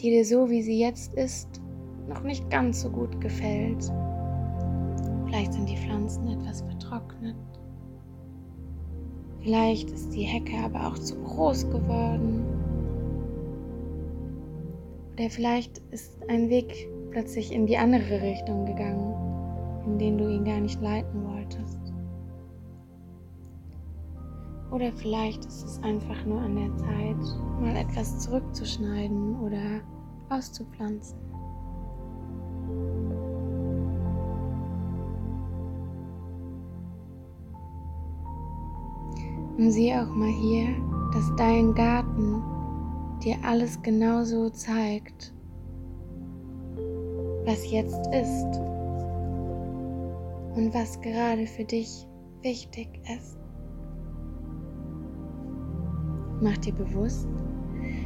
die 0.00 0.10
dir 0.10 0.24
so 0.24 0.48
wie 0.48 0.62
sie 0.62 0.78
jetzt 0.78 1.14
ist, 1.14 1.60
noch 2.08 2.22
nicht 2.22 2.48
ganz 2.50 2.82
so 2.82 2.90
gut 2.90 3.20
gefällt. 3.20 3.92
Vielleicht 5.26 5.52
sind 5.52 5.68
die 5.68 5.76
Pflanzen 5.76 6.28
etwas 6.28 6.62
vertrocknet. 6.62 7.36
Vielleicht 9.40 9.90
ist 9.90 10.14
die 10.14 10.22
Hecke 10.22 10.56
aber 10.64 10.88
auch 10.88 10.98
zu 10.98 11.16
groß 11.22 11.70
geworden. 11.70 12.44
Oder 15.12 15.30
vielleicht 15.30 15.78
ist 15.90 16.18
ein 16.28 16.48
Weg 16.48 16.88
plötzlich 17.10 17.52
in 17.52 17.66
die 17.66 17.76
andere 17.76 18.22
Richtung 18.22 18.66
gegangen, 18.66 19.14
in 19.86 19.98
den 19.98 20.18
du 20.18 20.28
ihn 20.28 20.44
gar 20.44 20.60
nicht 20.60 20.80
leiten 20.80 21.24
wolltest. 21.24 21.77
Oder 24.70 24.92
vielleicht 24.92 25.44
ist 25.46 25.64
es 25.64 25.82
einfach 25.82 26.24
nur 26.26 26.40
an 26.40 26.56
der 26.56 26.76
Zeit, 26.76 27.60
mal 27.60 27.76
etwas 27.76 28.20
zurückzuschneiden 28.20 29.40
oder 29.40 29.80
auszupflanzen. 30.28 31.18
Und 39.56 39.72
sieh 39.72 39.92
auch 39.94 40.08
mal 40.14 40.28
hier, 40.28 40.68
dass 41.12 41.34
dein 41.36 41.74
Garten 41.74 42.42
dir 43.24 43.36
alles 43.42 43.80
genauso 43.82 44.50
zeigt, 44.50 45.34
was 47.44 47.68
jetzt 47.70 48.06
ist 48.12 48.60
und 50.54 50.72
was 50.72 51.00
gerade 51.00 51.46
für 51.46 51.64
dich 51.64 52.06
wichtig 52.42 52.88
ist. 53.16 53.37
Mach 56.40 56.56
dir 56.58 56.72
bewusst, 56.72 57.26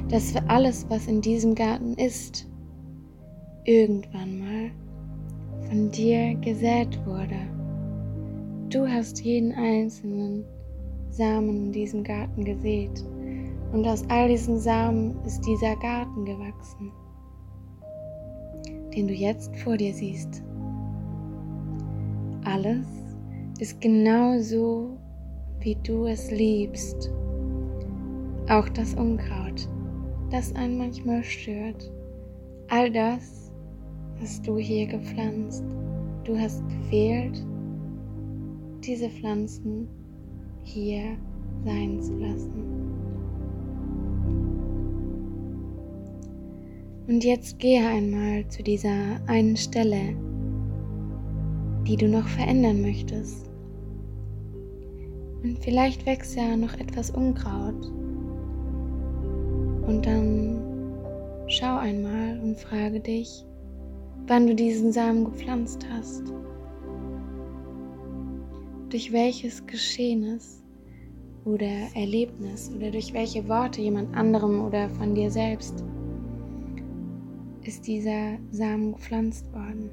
dass 0.08 0.32
für 0.32 0.48
alles, 0.48 0.86
was 0.88 1.06
in 1.06 1.20
diesem 1.20 1.54
Garten 1.54 1.94
ist, 1.94 2.48
irgendwann 3.64 4.38
mal 4.38 4.70
von 5.68 5.90
dir 5.90 6.34
gesät 6.36 6.98
wurde. 7.06 7.36
Du 8.70 8.86
hast 8.88 9.20
jeden 9.20 9.52
einzelnen 9.52 10.44
Samen 11.10 11.66
in 11.66 11.72
diesem 11.72 12.02
Garten 12.02 12.44
gesät 12.44 13.04
und 13.72 13.86
aus 13.86 14.02
all 14.08 14.28
diesen 14.28 14.58
Samen 14.58 15.14
ist 15.26 15.40
dieser 15.46 15.76
Garten 15.76 16.24
gewachsen, 16.24 16.90
den 18.94 19.08
du 19.08 19.14
jetzt 19.14 19.54
vor 19.56 19.76
dir 19.76 19.92
siehst. 19.92 20.42
Alles 22.44 22.86
ist 23.60 23.80
genau 23.80 24.38
so, 24.40 24.96
wie 25.60 25.76
du 25.76 26.06
es 26.06 26.30
liebst. 26.30 27.10
Auch 28.49 28.68
das 28.70 28.94
Unkraut, 28.94 29.68
das 30.30 30.54
einen 30.54 30.76
manchmal 30.76 31.22
stört. 31.22 31.92
All 32.68 32.90
das 32.90 33.52
hast 34.20 34.46
du 34.46 34.56
hier 34.56 34.87
gepflanzt. 34.87 35.64
Du 36.25 36.37
hast 36.37 36.62
gewählt, 36.68 37.44
diese 38.84 39.08
Pflanzen 39.08 39.88
hier 40.62 41.16
sein 41.64 42.00
zu 42.00 42.16
lassen. 42.18 42.82
Und 47.06 47.25
jetzt 47.25 47.58
gehe 47.58 47.87
einmal 47.87 48.46
zu 48.49 48.62
dieser 48.62 49.20
einen 49.26 49.56
Stelle, 49.56 50.16
die 51.87 51.96
du 51.96 52.08
noch 52.08 52.26
verändern 52.26 52.82
möchtest. 52.82 53.50
Und 55.42 55.58
vielleicht 55.61 56.06
wächst 56.06 56.37
ja 56.37 56.56
noch 56.56 56.75
etwas 56.75 57.11
Unkraut. 57.11 57.92
Und 59.92 60.06
dann 60.06 60.58
schau 61.49 61.76
einmal 61.76 62.40
und 62.40 62.58
frage 62.58 62.99
dich, 62.99 63.44
wann 64.26 64.46
du 64.46 64.54
diesen 64.54 64.90
Samen 64.90 65.26
gepflanzt 65.26 65.87
hast. 65.92 66.22
Durch 68.88 69.12
welches 69.12 69.66
Geschehnis 69.66 70.64
oder 71.44 71.90
Erlebnis 71.94 72.72
oder 72.75 72.90
durch 72.90 73.12
welche 73.12 73.46
Worte 73.49 73.82
jemand 73.82 74.16
anderem 74.16 74.64
oder 74.64 74.88
von 74.88 75.14
dir 75.14 75.30
selbst 75.30 75.84
ist 77.62 77.87
dieser 77.87 78.38
Samen 78.50 78.92
gepflanzt 78.92 79.44
worden. 79.52 79.90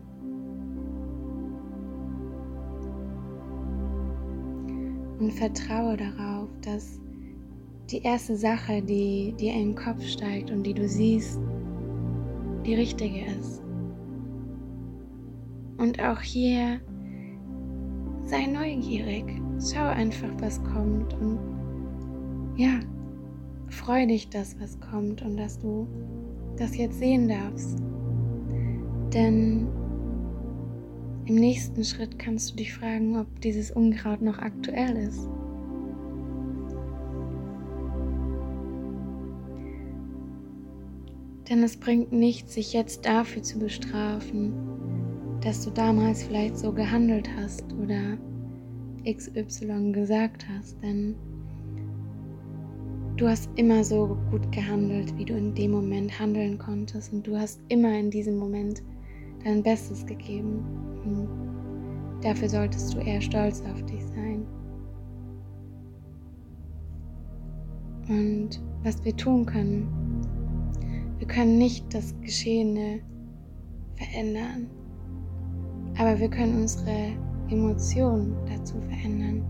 Und 5.19 5.33
vertraue 5.33 5.97
darauf, 5.97 6.47
dass 6.61 7.01
die 7.91 8.03
erste 8.03 8.35
Sache, 8.35 8.81
die 8.81 9.33
dir 9.39 9.53
in 9.53 9.73
den 9.73 9.75
Kopf 9.75 10.03
steigt 10.03 10.51
und 10.51 10.63
die 10.63 10.73
du 10.73 10.87
siehst, 10.87 11.39
die 12.65 12.75
richtige 12.75 13.25
ist. 13.25 13.63
Und 15.77 15.99
auch 16.01 16.21
hier 16.21 16.79
sei 18.25 18.45
neugierig, 18.45 19.25
schau 19.59 19.85
einfach, 19.85 20.29
was 20.39 20.61
kommt 20.63 21.13
und 21.15 21.39
ja, 22.57 22.79
freu 23.69 24.05
dich, 24.05 24.29
dass 24.29 24.59
was 24.59 24.79
kommt 24.79 25.21
und 25.21 25.37
dass 25.37 25.57
du 25.57 25.87
das 26.57 26.77
jetzt 26.77 26.99
sehen 26.99 27.27
darfst. 27.27 27.79
Denn 29.13 29.67
im 31.25 31.35
nächsten 31.35 31.83
Schritt 31.83 32.19
kannst 32.19 32.51
du 32.51 32.55
dich 32.57 32.73
fragen, 32.73 33.17
ob 33.17 33.39
dieses 33.41 33.71
Unkraut 33.71 34.21
noch 34.21 34.37
aktuell 34.39 34.97
ist. 34.97 35.29
Denn 41.49 41.63
es 41.63 41.77
bringt 41.77 42.11
nichts, 42.11 42.53
sich 42.53 42.73
jetzt 42.73 43.05
dafür 43.05 43.41
zu 43.41 43.57
bestrafen, 43.57 44.53
dass 45.41 45.65
du 45.65 45.71
damals 45.71 46.23
vielleicht 46.23 46.57
so 46.57 46.71
gehandelt 46.71 47.27
hast 47.37 47.63
oder 47.73 48.17
XY 49.05 49.91
gesagt 49.91 50.45
hast, 50.47 50.81
denn 50.83 51.15
du 53.15 53.27
hast 53.27 53.49
immer 53.55 53.83
so 53.83 54.17
gut 54.29 54.51
gehandelt, 54.51 55.17
wie 55.17 55.25
du 55.25 55.35
in 55.35 55.55
dem 55.55 55.71
Moment 55.71 56.19
handeln 56.19 56.57
konntest 56.59 57.11
und 57.13 57.25
du 57.25 57.35
hast 57.35 57.59
immer 57.69 57.97
in 57.97 58.11
diesem 58.11 58.37
Moment 58.37 58.83
dein 59.43 59.63
Bestes 59.63 60.05
gegeben. 60.05 60.63
Und 61.03 62.23
dafür 62.23 62.49
solltest 62.49 62.93
du 62.93 62.99
eher 62.99 63.21
stolz 63.21 63.61
auf 63.61 63.83
dich 63.85 64.03
sein. 64.03 64.45
Und 68.07 68.61
was 68.83 69.03
wir 69.03 69.15
tun 69.15 69.45
können, 69.45 69.98
können 71.29 71.57
nicht 71.57 71.93
das 71.93 72.13
Geschehene 72.21 72.99
verändern, 73.95 74.67
aber 75.97 76.19
wir 76.19 76.29
können 76.29 76.61
unsere 76.61 77.13
Emotionen 77.49 78.35
dazu 78.47 78.75
verändern. 78.81 79.45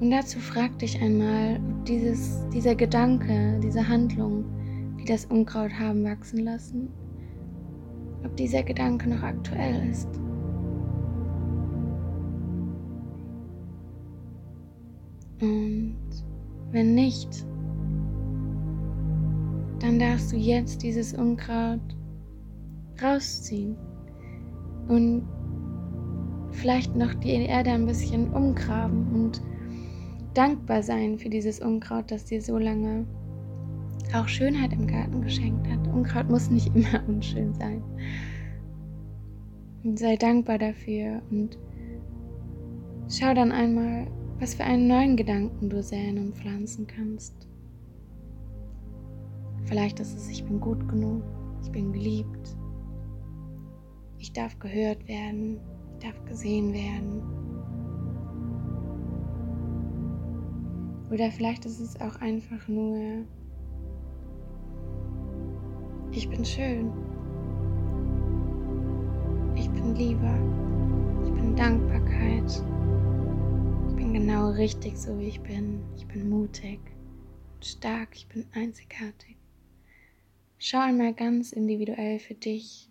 Und 0.00 0.10
dazu 0.10 0.38
frag 0.38 0.78
dich 0.78 1.00
einmal, 1.00 1.58
ob 1.70 1.84
dieses, 1.86 2.46
dieser 2.50 2.74
Gedanke, 2.74 3.58
diese 3.62 3.86
Handlung, 3.86 4.44
die 5.00 5.04
das 5.04 5.24
Unkraut 5.26 5.72
haben 5.72 6.04
wachsen 6.04 6.44
lassen, 6.44 6.88
ob 8.24 8.36
dieser 8.36 8.62
Gedanke 8.62 9.08
noch 9.08 9.22
aktuell 9.22 9.88
ist. 9.88 10.08
Und 15.40 15.96
wenn 16.72 16.94
nicht, 16.94 17.46
dann 19.86 20.00
darfst 20.00 20.32
du 20.32 20.36
jetzt 20.36 20.82
dieses 20.82 21.12
Unkraut 21.14 21.80
rausziehen 23.00 23.76
und 24.88 25.22
vielleicht 26.50 26.96
noch 26.96 27.14
die 27.14 27.30
Erde 27.30 27.70
ein 27.70 27.86
bisschen 27.86 28.32
umgraben 28.32 29.06
und 29.12 29.40
dankbar 30.34 30.82
sein 30.82 31.20
für 31.20 31.28
dieses 31.28 31.60
Unkraut, 31.60 32.10
das 32.10 32.24
dir 32.24 32.42
so 32.42 32.58
lange 32.58 33.06
auch 34.12 34.26
Schönheit 34.26 34.72
im 34.72 34.88
Garten 34.88 35.22
geschenkt 35.22 35.68
hat. 35.68 35.86
Unkraut 35.86 36.28
muss 36.28 36.50
nicht 36.50 36.66
immer 36.74 37.06
unschön 37.06 37.54
sein. 37.54 37.80
Und 39.84 40.00
sei 40.00 40.16
dankbar 40.16 40.58
dafür 40.58 41.22
und 41.30 41.56
schau 43.08 43.34
dann 43.34 43.52
einmal, 43.52 44.08
was 44.40 44.56
für 44.56 44.64
einen 44.64 44.88
neuen 44.88 45.16
Gedanken 45.16 45.70
du 45.70 45.80
säen 45.80 46.18
und 46.18 46.36
pflanzen 46.36 46.88
kannst. 46.88 47.45
Vielleicht 49.66 49.98
ist 49.98 50.16
es, 50.16 50.28
ich 50.28 50.44
bin 50.44 50.60
gut 50.60 50.88
genug, 50.88 51.24
ich 51.62 51.72
bin 51.72 51.92
geliebt, 51.92 52.56
ich 54.18 54.32
darf 54.32 54.56
gehört 54.60 55.06
werden, 55.08 55.58
ich 55.92 56.06
darf 56.06 56.24
gesehen 56.24 56.72
werden. 56.72 57.20
Oder 61.10 61.32
vielleicht 61.32 61.64
ist 61.66 61.80
es 61.80 62.00
auch 62.00 62.14
einfach 62.20 62.68
nur, 62.68 63.24
ich 66.12 66.28
bin 66.28 66.44
schön, 66.44 66.92
ich 69.56 69.68
bin 69.70 69.96
Liebe, 69.96 70.30
ich 71.24 71.32
bin 71.32 71.56
Dankbarkeit, 71.56 72.62
ich 73.88 73.96
bin 73.96 74.12
genau 74.12 74.50
richtig 74.50 74.96
so 74.96 75.18
wie 75.18 75.26
ich 75.26 75.40
bin, 75.40 75.80
ich 75.96 76.06
bin 76.06 76.30
mutig, 76.30 76.78
stark, 77.60 78.10
ich 78.14 78.28
bin 78.28 78.46
einzigartig. 78.52 79.35
Schau 80.58 80.78
einmal 80.78 81.12
ganz 81.12 81.52
individuell 81.52 82.18
für 82.18 82.32
dich, 82.32 82.88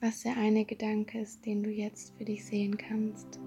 was 0.00 0.22
der 0.22 0.36
eine 0.36 0.66
Gedanke 0.66 1.18
ist, 1.20 1.46
den 1.46 1.62
du 1.62 1.70
jetzt 1.70 2.14
für 2.18 2.24
dich 2.26 2.44
sehen 2.44 2.76
kannst. 2.76 3.40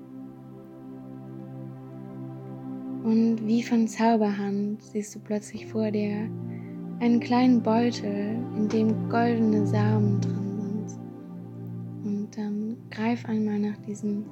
Und 3.03 3.45
wie 3.45 3.61
von 3.61 3.87
Zauberhand 3.87 4.81
siehst 4.81 5.13
du 5.13 5.19
plötzlich 5.19 5.67
vor 5.67 5.91
dir 5.91 6.27
einen 6.99 7.19
kleinen 7.19 7.61
Beutel, 7.61 8.43
in 8.57 8.67
dem 8.67 9.09
goldene 9.09 9.67
Samen 9.67 10.19
drin 10.19 10.87
sind. 10.87 11.01
Und 12.03 12.29
dann 12.35 12.77
greif 12.89 13.25
einmal 13.25 13.59
nach 13.59 13.77
diesem 13.77 14.25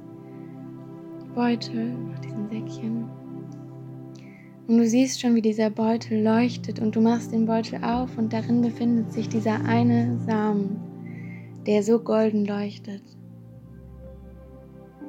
Beutel, 1.36 1.94
nach 1.94 2.20
diesem 2.20 2.50
Säckchen. 2.50 3.27
Und 4.68 4.80
du 4.80 4.86
siehst 4.86 5.22
schon, 5.22 5.36
wie 5.36 5.42
dieser 5.42 5.70
Beutel 5.70 6.22
leuchtet 6.22 6.82
und 6.82 6.94
du 6.94 7.00
machst 7.00 7.32
den 7.32 7.46
Beutel 7.46 7.82
auf 7.84 8.18
und 8.18 8.34
darin 8.34 8.62
befindet 8.62 9.14
sich 9.14 9.30
dieser 9.30 9.64
eine 9.64 10.20
Samen, 10.26 10.78
der 11.66 11.84
so 11.84 12.00
golden 12.00 12.46
leuchtet. 12.46 13.02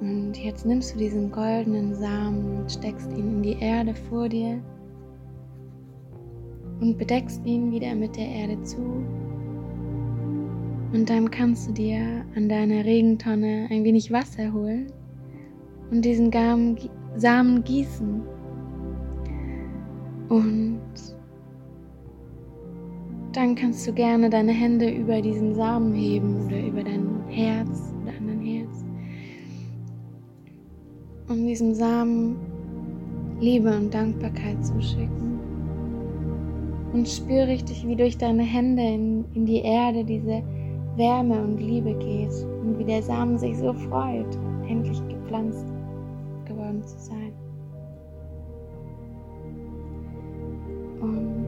Und 0.00 0.36
jetzt 0.36 0.64
nimmst 0.64 0.94
du 0.94 0.98
diesen 0.98 1.32
goldenen 1.32 1.92
Samen 1.96 2.60
und 2.60 2.70
steckst 2.70 3.10
ihn 3.10 3.28
in 3.38 3.42
die 3.42 3.58
Erde 3.58 3.96
vor 4.08 4.28
dir 4.28 4.62
und 6.80 6.96
bedeckst 6.96 7.44
ihn 7.44 7.72
wieder 7.72 7.96
mit 7.96 8.14
der 8.16 8.28
Erde 8.28 8.62
zu. 8.62 8.80
Und 10.92 11.10
dann 11.10 11.28
kannst 11.28 11.68
du 11.68 11.72
dir 11.72 12.24
an 12.36 12.48
deiner 12.48 12.84
Regentonne 12.84 13.66
ein 13.70 13.82
wenig 13.82 14.12
Wasser 14.12 14.52
holen 14.52 14.86
und 15.90 16.04
diesen 16.04 16.30
Samen 17.16 17.64
gießen. 17.64 18.37
Und 20.28 20.80
dann 23.32 23.54
kannst 23.54 23.86
du 23.86 23.92
gerne 23.92 24.30
deine 24.30 24.52
Hände 24.52 24.90
über 24.90 25.20
diesen 25.22 25.54
Samen 25.54 25.94
heben 25.94 26.46
oder 26.46 26.60
über 26.66 26.82
dein 26.82 27.22
Herz 27.28 27.92
oder 28.02 28.12
an 28.16 28.26
dein 28.26 28.40
Herz. 28.40 28.84
Um 31.28 31.46
diesem 31.46 31.74
Samen 31.74 32.36
Liebe 33.40 33.74
und 33.74 33.94
Dankbarkeit 33.94 34.64
zu 34.64 34.80
schicken. 34.82 35.38
Und 36.92 37.06
spür 37.06 37.46
richtig, 37.46 37.86
wie 37.86 37.94
durch 37.94 38.18
deine 38.18 38.42
Hände 38.42 38.82
in, 38.82 39.24
in 39.34 39.46
die 39.46 39.60
Erde 39.60 40.04
diese 40.04 40.42
Wärme 40.96 41.40
und 41.40 41.58
Liebe 41.58 41.94
geht 41.94 42.32
und 42.62 42.78
wie 42.78 42.84
der 42.84 43.02
Samen 43.02 43.38
sich 43.38 43.56
so 43.56 43.72
freut, 43.72 44.36
endlich 44.68 45.00
gepflanzt 45.08 45.66
geworden 46.46 46.82
zu 46.82 46.98
sein. 46.98 47.27
Und 51.00 51.46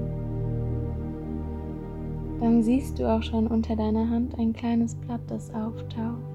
dann 2.40 2.62
siehst 2.62 2.98
du 2.98 3.08
auch 3.08 3.22
schon 3.22 3.46
unter 3.46 3.76
deiner 3.76 4.08
Hand 4.08 4.38
ein 4.38 4.52
kleines 4.52 4.94
Blatt, 4.94 5.20
das 5.28 5.52
auftaucht. 5.52 6.30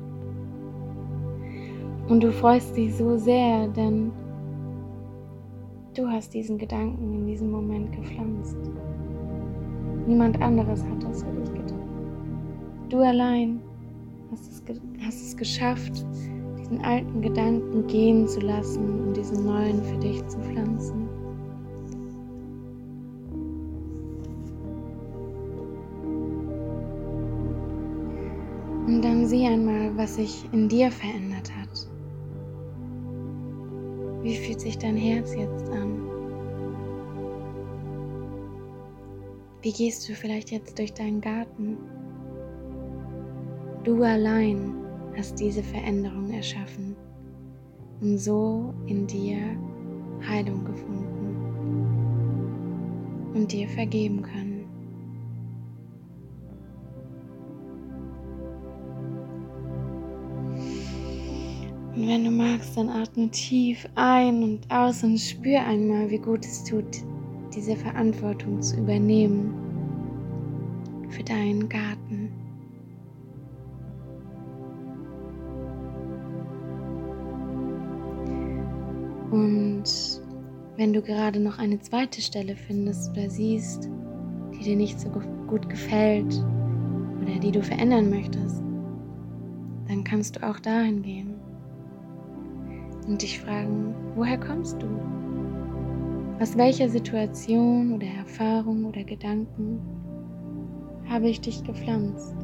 Und 2.07 2.21
du 2.21 2.31
freust 2.31 2.77
dich 2.77 2.95
so 2.95 3.17
sehr, 3.17 3.67
denn 3.69 4.11
du 5.95 6.07
hast 6.07 6.33
diesen 6.33 6.57
Gedanken 6.57 7.13
in 7.13 7.25
diesem 7.25 7.49
Moment 7.49 7.91
gepflanzt. 7.91 8.57
Niemand 10.05 10.39
anderes 10.39 10.83
hat 10.83 11.03
das 11.03 11.23
für 11.23 11.31
dich 11.31 11.51
getan. 11.53 11.79
Du 12.89 12.99
allein 12.99 13.59
hast 14.31 14.47
es, 14.47 14.63
hast 15.03 15.21
es 15.21 15.35
geschafft, 15.35 16.05
diesen 16.59 16.81
alten 16.81 17.21
Gedanken 17.21 17.87
gehen 17.87 18.27
zu 18.27 18.39
lassen 18.41 19.07
und 19.07 19.17
diesen 19.17 19.45
neuen 19.45 19.81
für 19.83 19.97
dich 19.97 20.25
zu 20.27 20.37
pflanzen. 20.39 21.04
Sieh 29.35 29.47
einmal, 29.47 29.97
was 29.97 30.15
sich 30.15 30.45
in 30.53 30.69
dir 30.69 30.89
verändert 30.89 31.51
hat. 31.59 31.89
Wie 34.23 34.37
fühlt 34.37 34.61
sich 34.61 34.77
dein 34.77 34.95
Herz 34.95 35.35
jetzt 35.35 35.69
an? 35.71 36.07
Wie 39.61 39.73
gehst 39.73 40.07
du 40.07 40.13
vielleicht 40.13 40.51
jetzt 40.51 40.79
durch 40.79 40.93
deinen 40.93 41.19
Garten? 41.19 41.77
Du 43.83 44.01
allein 44.03 44.73
hast 45.17 45.37
diese 45.37 45.63
Veränderung 45.63 46.31
erschaffen 46.31 46.95
und 47.99 48.17
so 48.17 48.73
in 48.85 49.05
dir 49.05 49.37
Heilung 50.25 50.63
gefunden 50.63 51.35
und 53.33 53.51
dir 53.51 53.67
vergeben 53.67 54.21
können. 54.21 54.44
Und 61.95 62.09
wenn 62.09 62.25
du 62.25 62.31
magst, 62.31 62.75
dann 62.75 62.89
atme 62.89 63.29
tief 63.29 63.87
ein 63.95 64.43
und 64.43 64.69
aus 64.69 65.01
und 65.03 65.17
spür 65.17 65.61
einmal, 65.61 66.09
wie 66.09 66.17
gut 66.17 66.45
es 66.45 66.61
tut, 66.65 67.03
diese 67.55 67.77
Verantwortung 67.77 68.61
zu 68.61 68.77
übernehmen 68.77 69.53
für 71.09 71.23
deinen 71.23 71.69
Garten. 71.69 72.33
Und 79.31 79.85
wenn 80.75 80.91
du 80.91 81.01
gerade 81.01 81.39
noch 81.39 81.59
eine 81.59 81.79
zweite 81.79 82.21
Stelle 82.21 82.57
findest 82.57 83.11
oder 83.11 83.29
siehst, 83.29 83.89
die 84.53 84.63
dir 84.63 84.75
nicht 84.75 84.99
so 84.99 85.07
gut 85.47 85.69
gefällt 85.69 86.43
oder 87.21 87.39
die 87.41 87.51
du 87.51 87.63
verändern 87.63 88.09
möchtest, 88.09 88.61
dann 89.87 90.03
kannst 90.03 90.35
du 90.35 90.45
auch 90.45 90.59
dahin 90.59 91.01
gehen 91.01 91.34
und 93.07 93.21
dich 93.21 93.39
fragen, 93.39 93.93
woher 94.15 94.39
kommst 94.39 94.81
du? 94.81 94.87
Aus 96.39 96.57
welcher 96.57 96.89
Situation 96.89 97.93
oder 97.93 98.07
Erfahrung 98.07 98.85
oder 98.85 99.03
Gedanken 99.03 99.79
habe 101.09 101.29
ich 101.29 101.39
dich 101.39 101.63
gepflanzt? 101.63 102.35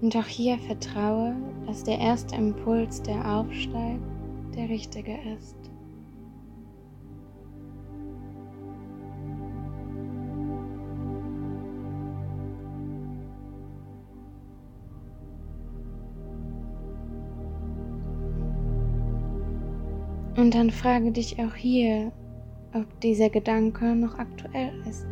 Und 0.00 0.16
auch 0.16 0.26
hier 0.26 0.58
vertraue, 0.58 1.36
dass 1.66 1.84
der 1.84 1.98
erste 1.98 2.34
Impuls, 2.34 3.02
der 3.02 3.36
aufsteigt, 3.36 4.02
der 4.56 4.68
richtige 4.68 5.16
ist. 5.36 5.71
Und 20.36 20.54
dann 20.54 20.70
frage 20.70 21.12
dich 21.12 21.38
auch 21.38 21.54
hier, 21.54 22.10
ob 22.74 22.86
dieser 23.00 23.28
Gedanke 23.28 23.94
noch 23.94 24.18
aktuell 24.18 24.72
ist. 24.88 25.06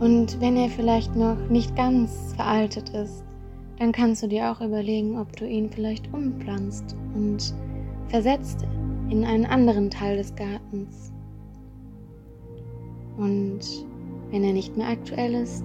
Und 0.00 0.38
wenn 0.40 0.56
er 0.56 0.68
vielleicht 0.68 1.16
noch 1.16 1.48
nicht 1.48 1.74
ganz 1.76 2.34
veraltet 2.36 2.90
ist, 2.90 3.24
dann 3.78 3.92
kannst 3.92 4.22
du 4.22 4.26
dir 4.26 4.50
auch 4.50 4.60
überlegen, 4.60 5.18
ob 5.18 5.34
du 5.36 5.46
ihn 5.46 5.70
vielleicht 5.70 6.12
umpflanzt 6.12 6.94
und 7.14 7.54
versetzt 8.08 8.66
in 9.08 9.24
einen 9.24 9.46
anderen 9.46 9.88
Teil 9.90 10.18
des 10.18 10.34
Gartens. 10.34 11.12
Und 13.16 13.60
wenn 14.30 14.44
er 14.44 14.52
nicht 14.52 14.76
mehr 14.76 14.88
aktuell 14.88 15.34
ist, 15.34 15.64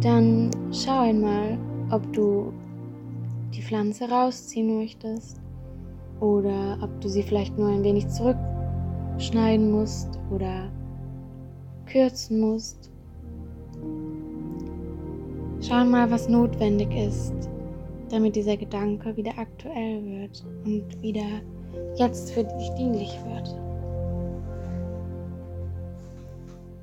dann 0.00 0.50
schau 0.72 1.00
einmal, 1.00 1.58
ob 1.90 2.12
du 2.12 2.52
die 3.52 3.62
Pflanze 3.62 4.08
rausziehen 4.08 4.78
möchtest 4.78 5.40
oder 6.20 6.78
ob 6.82 7.00
du 7.00 7.08
sie 7.08 7.22
vielleicht 7.22 7.58
nur 7.58 7.68
ein 7.68 7.82
wenig 7.82 8.08
zurückschneiden 8.08 9.70
musst 9.70 10.18
oder 10.30 10.70
kürzen 11.86 12.40
musst. 12.40 12.90
Schau 15.60 15.84
mal, 15.84 16.10
was 16.10 16.28
notwendig 16.28 16.88
ist, 16.94 17.34
damit 18.10 18.36
dieser 18.36 18.56
Gedanke 18.56 19.16
wieder 19.16 19.32
aktuell 19.36 20.04
wird 20.04 20.44
und 20.64 21.02
wieder 21.02 21.42
jetzt 21.96 22.32
für 22.32 22.44
dich 22.44 22.70
dienlich 22.78 23.18
wird. 23.26 23.54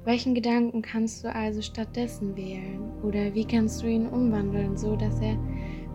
Welchen 0.06 0.36
Gedanken 0.36 0.82
kannst 0.82 1.24
du 1.24 1.34
also 1.34 1.62
stattdessen 1.62 2.38
wählen? 2.38 2.80
Oder 3.04 3.34
wie 3.34 3.44
kannst 3.44 3.84
du 3.84 3.88
ihn 3.88 4.08
umwandeln, 4.08 4.78
so 4.78 4.96
dass 4.96 5.20
er 5.20 5.38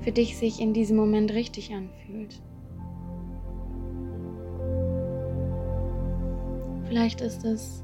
für 0.01 0.13
dich 0.13 0.37
sich 0.37 0.61
in 0.61 0.75
diesem 0.75 0.99
Moment 0.99 1.33
richtig 1.33 1.73
anfühlt? 1.73 2.43
Vielleicht 6.93 7.23
ist 7.23 7.43
es, 7.47 7.83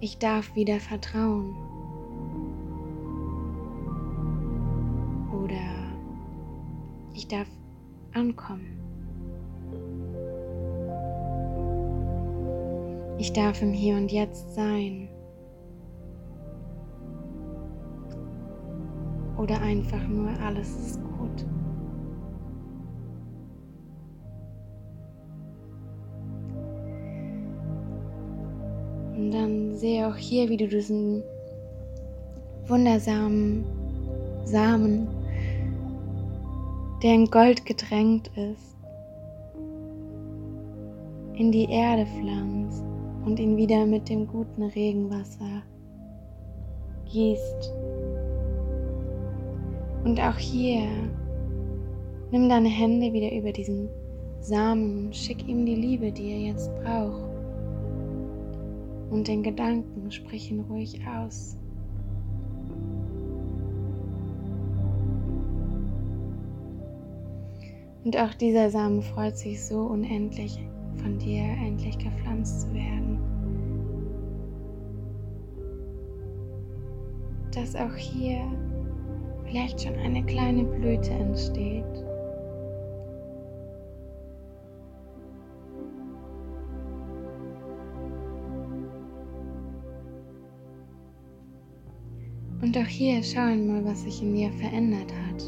ich 0.00 0.18
darf 0.18 0.56
wieder 0.56 0.80
vertrauen. 0.80 1.54
Oder 5.30 5.94
ich 7.14 7.28
darf 7.28 7.46
ankommen. 8.12 8.80
Ich 13.18 13.32
darf 13.32 13.62
im 13.62 13.72
Hier 13.72 13.94
und 13.94 14.10
Jetzt 14.10 14.56
sein. 14.56 15.08
Oder 19.38 19.60
einfach 19.60 20.04
nur 20.08 20.30
alles 20.44 20.74
ist 20.74 21.00
gut. 21.16 21.46
Und 29.22 29.30
dann 29.30 29.76
sehe 29.76 30.08
auch 30.08 30.16
hier, 30.16 30.48
wie 30.48 30.56
du 30.56 30.66
diesen 30.66 31.22
wundersamen 32.66 33.64
Samen, 34.44 35.06
der 37.04 37.14
in 37.14 37.26
Gold 37.26 37.64
gedrängt 37.64 38.32
ist, 38.34 38.76
in 41.34 41.52
die 41.52 41.70
Erde 41.70 42.04
pflanzt 42.04 42.82
und 43.24 43.38
ihn 43.38 43.56
wieder 43.56 43.86
mit 43.86 44.08
dem 44.08 44.26
guten 44.26 44.64
Regenwasser 44.64 45.62
gießt. 47.12 47.72
Und 50.02 50.18
auch 50.18 50.36
hier 50.36 50.88
nimm 52.32 52.48
deine 52.48 52.70
Hände 52.70 53.12
wieder 53.12 53.30
über 53.30 53.52
diesen 53.52 53.88
Samen 54.40 55.12
schick 55.12 55.46
ihm 55.46 55.64
die 55.64 55.76
Liebe, 55.76 56.10
die 56.10 56.32
er 56.32 56.38
jetzt 56.38 56.72
braucht. 56.82 57.31
Und 59.12 59.28
den 59.28 59.42
Gedanken 59.42 60.10
sprich 60.10 60.50
ihn 60.50 60.60
ruhig 60.60 60.98
aus. 61.06 61.58
Und 68.04 68.16
auch 68.18 68.32
dieser 68.32 68.70
Samen 68.70 69.02
freut 69.02 69.36
sich 69.36 69.62
so 69.62 69.80
unendlich, 69.82 70.58
von 70.96 71.18
dir 71.18 71.42
endlich 71.42 71.98
gepflanzt 71.98 72.62
zu 72.62 72.72
werden. 72.72 73.18
Dass 77.54 77.76
auch 77.76 77.94
hier 77.94 78.40
vielleicht 79.44 79.82
schon 79.82 79.94
eine 79.96 80.24
kleine 80.24 80.64
Blüte 80.64 81.10
entsteht. 81.10 81.84
Und 92.72 92.78
auch 92.78 92.88
hier 92.88 93.22
schau 93.22 93.42
einmal, 93.42 93.84
was 93.84 94.04
sich 94.04 94.22
in 94.22 94.34
dir 94.34 94.50
verändert 94.52 95.12
hat. 95.12 95.42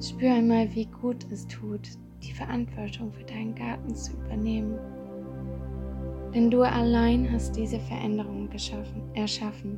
Spür 0.00 0.34
einmal, 0.34 0.72
wie 0.76 0.86
gut 0.86 1.26
es 1.32 1.44
tut, 1.48 1.80
die 2.22 2.30
Verantwortung 2.30 3.12
für 3.12 3.24
deinen 3.24 3.56
Garten 3.56 3.92
zu 3.96 4.12
übernehmen. 4.12 4.78
Denn 6.32 6.52
du 6.52 6.62
allein 6.62 7.28
hast 7.32 7.56
diese 7.56 7.80
Veränderung 7.80 8.48
geschaffen, 8.48 9.02
erschaffen. 9.14 9.76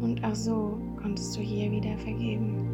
Und 0.00 0.22
auch 0.22 0.36
so 0.36 0.78
konntest 1.02 1.36
du 1.36 1.40
hier 1.40 1.72
wieder 1.72 1.98
vergeben. 1.98 2.68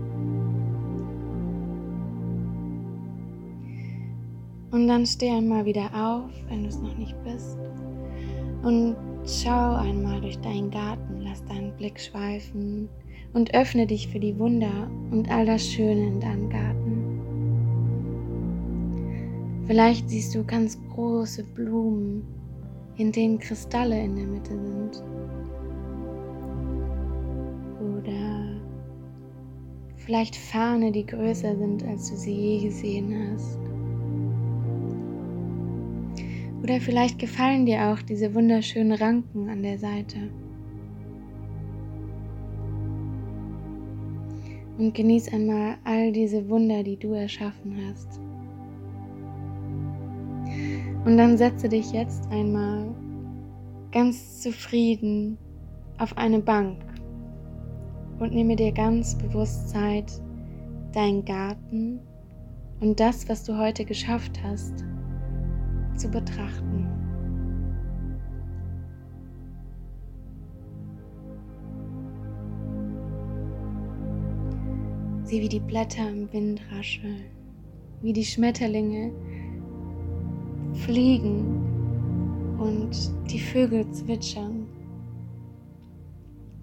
Und 4.72 4.88
dann 4.88 5.07
steh 5.07 5.30
einmal 5.30 5.64
wieder 5.64 5.87
auf, 5.94 6.30
wenn 6.50 6.64
du 6.64 6.68
es 6.68 6.83
noch 6.83 6.98
nicht 6.98 7.16
bist. 7.24 7.57
Und 8.62 8.94
schau 9.26 9.74
einmal 9.76 10.20
durch 10.20 10.38
deinen 10.40 10.70
Garten, 10.70 11.22
lass 11.22 11.44
deinen 11.46 11.74
Blick 11.76 11.98
schweifen 11.98 12.88
und 13.32 13.54
öffne 13.54 13.87
dich 13.87 14.08
für 14.08 14.20
die 14.20 14.38
Wunder 14.38 14.90
und 15.10 15.30
all 15.30 15.46
das 15.46 15.66
Schöne 15.66 16.06
in 16.06 16.20
deinem 16.20 16.48
Garten. 16.50 17.14
Vielleicht 19.66 20.10
siehst 20.10 20.34
du 20.34 20.44
ganz 20.44 20.78
große 20.94 21.42
Blumen, 21.42 22.22
in 22.96 23.12
denen 23.12 23.38
Kristalle 23.38 23.98
in 24.04 24.14
der 24.14 24.26
Mitte 24.26 24.50
sind. 24.50 25.02
Oder 27.80 28.60
vielleicht 29.96 30.37
Fahne, 30.37 30.92
die 30.92 31.06
größer 31.06 31.56
sind, 31.56 31.82
als 31.84 32.10
du 32.10 32.16
sie 32.16 32.34
je 32.34 32.64
gesehen 32.66 33.32
hast. 33.32 33.58
Oder 36.64 36.81
vielleicht 36.81 37.18
gefallen 37.18 37.66
dir 37.66 37.90
auch 37.90 38.00
diese 38.00 38.35
wunderschönen 38.35 38.92
Ranken 38.92 39.50
an 39.50 39.62
der 39.62 39.79
Seite. 39.79 40.16
Und 44.79 44.94
genieß 44.94 45.31
einmal 45.31 45.77
all 45.85 46.11
diese 46.11 46.48
Wunder, 46.48 46.83
die 46.83 46.96
du 46.96 47.12
erschaffen 47.12 47.77
hast. 47.87 48.18
Und 51.05 51.18
dann 51.18 51.37
setze 51.37 51.68
dich 51.68 51.92
jetzt 51.92 52.27
einmal 52.31 52.94
ganz 53.92 54.40
zufrieden 54.40 55.37
auf 55.98 56.16
eine 56.16 56.38
Bank 56.38 56.79
und 58.20 58.33
nehme 58.33 58.57
dir 58.57 58.72
ganz 58.72 59.18
bewusst 59.18 59.68
Zeit, 59.68 60.11
deinen 60.94 61.27
Garten 61.27 62.00
und 62.81 62.98
das, 62.98 63.29
was 63.29 63.44
du 63.44 63.59
heute 63.59 63.85
geschafft 63.85 64.40
hast, 64.42 64.83
zu 65.96 66.09
betrachten. 66.09 66.88
Sieh, 75.24 75.40
wie 75.40 75.48
die 75.48 75.61
Blätter 75.61 76.09
im 76.09 76.30
Wind 76.33 76.61
rascheln, 76.70 77.24
wie 78.02 78.12
die 78.12 78.24
Schmetterlinge 78.24 79.11
fliegen 80.74 81.74
und 82.59 83.12
die 83.30 83.40
Vögel 83.40 83.90
zwitschern, 83.90 84.66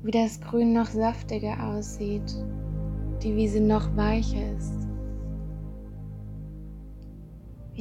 wie 0.03 0.11
das 0.11 0.39
Grün 0.39 0.73
noch 0.73 0.87
saftiger 0.87 1.61
aussieht, 1.67 2.35
die 3.23 3.35
Wiese 3.35 3.59
noch 3.59 3.95
weicher 3.95 4.55
ist, 4.57 4.87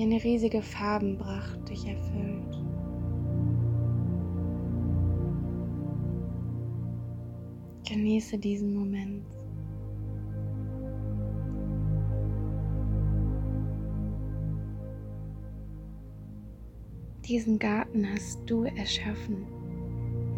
wie 0.01 0.05
eine 0.05 0.25
riesige 0.25 0.63
Farbenpracht 0.63 1.69
dich 1.69 1.87
erfüllt. 1.87 2.57
Genieße 7.87 8.39
diesen 8.39 8.75
Moment. 8.75 9.27
Diesen 17.29 17.59
Garten 17.59 18.07
hast 18.11 18.39
du 18.47 18.65
erschaffen 18.65 19.45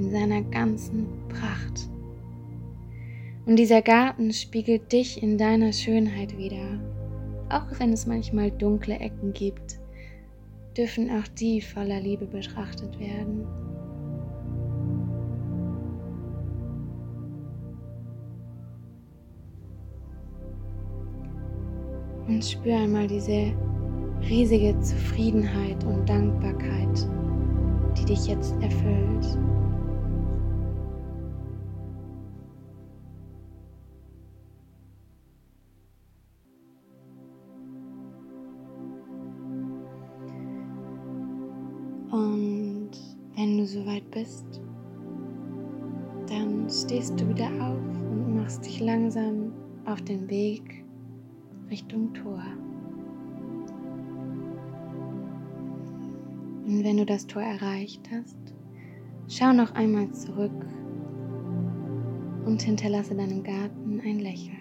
in 0.00 0.10
seiner 0.10 0.42
ganzen 0.42 1.06
Pracht. 1.28 1.88
Und 3.46 3.54
dieser 3.54 3.80
Garten 3.80 4.32
spiegelt 4.32 4.90
dich 4.90 5.22
in 5.22 5.38
deiner 5.38 5.72
Schönheit 5.72 6.36
wieder. 6.36 6.91
Auch 7.52 7.66
wenn 7.78 7.92
es 7.92 8.06
manchmal 8.06 8.50
dunkle 8.50 8.94
Ecken 8.94 9.34
gibt, 9.34 9.78
dürfen 10.74 11.10
auch 11.10 11.28
die 11.38 11.60
voller 11.60 12.00
Liebe 12.00 12.24
betrachtet 12.24 12.98
werden. 12.98 13.46
Und 22.26 22.42
spür 22.42 22.78
einmal 22.78 23.06
diese 23.06 23.52
riesige 24.30 24.78
Zufriedenheit 24.80 25.84
und 25.84 26.08
Dankbarkeit, 26.08 27.06
die 27.98 28.06
dich 28.06 28.28
jetzt 28.28 28.54
erfüllt. 28.62 29.36
Bist, 44.32 44.60
dann 46.26 46.68
stehst 46.68 47.20
du 47.20 47.28
wieder 47.28 47.48
auf 47.60 47.78
und 48.10 48.36
machst 48.36 48.64
dich 48.64 48.80
langsam 48.80 49.52
auf 49.84 50.00
den 50.02 50.28
Weg 50.28 50.84
Richtung 51.70 52.12
Tor. 52.14 52.42
Und 56.66 56.84
wenn 56.84 56.96
du 56.96 57.04
das 57.04 57.26
Tor 57.26 57.42
erreicht 57.42 58.08
hast, 58.14 58.38
schau 59.28 59.52
noch 59.52 59.74
einmal 59.74 60.10
zurück 60.12 60.66
und 62.46 62.62
hinterlasse 62.62 63.14
deinem 63.14 63.42
Garten 63.42 64.00
ein 64.04 64.20
Lächeln. 64.20 64.56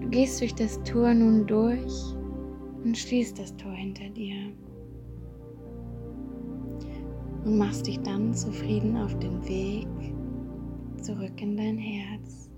Du 0.00 0.08
gehst 0.10 0.40
durch 0.40 0.54
das 0.54 0.82
Tor 0.82 1.14
nun 1.14 1.46
durch 1.46 2.14
und 2.84 2.96
schließt 2.96 3.38
das 3.38 3.56
Tor 3.56 3.72
hinter 3.72 4.08
dir 4.10 4.52
und 7.44 7.58
machst 7.58 7.86
dich 7.86 8.00
dann 8.00 8.34
zufrieden 8.34 8.96
auf 8.96 9.18
den 9.18 9.46
Weg 9.46 9.86
zurück 11.00 11.40
in 11.40 11.56
dein 11.56 11.78
Herz. 11.78 12.48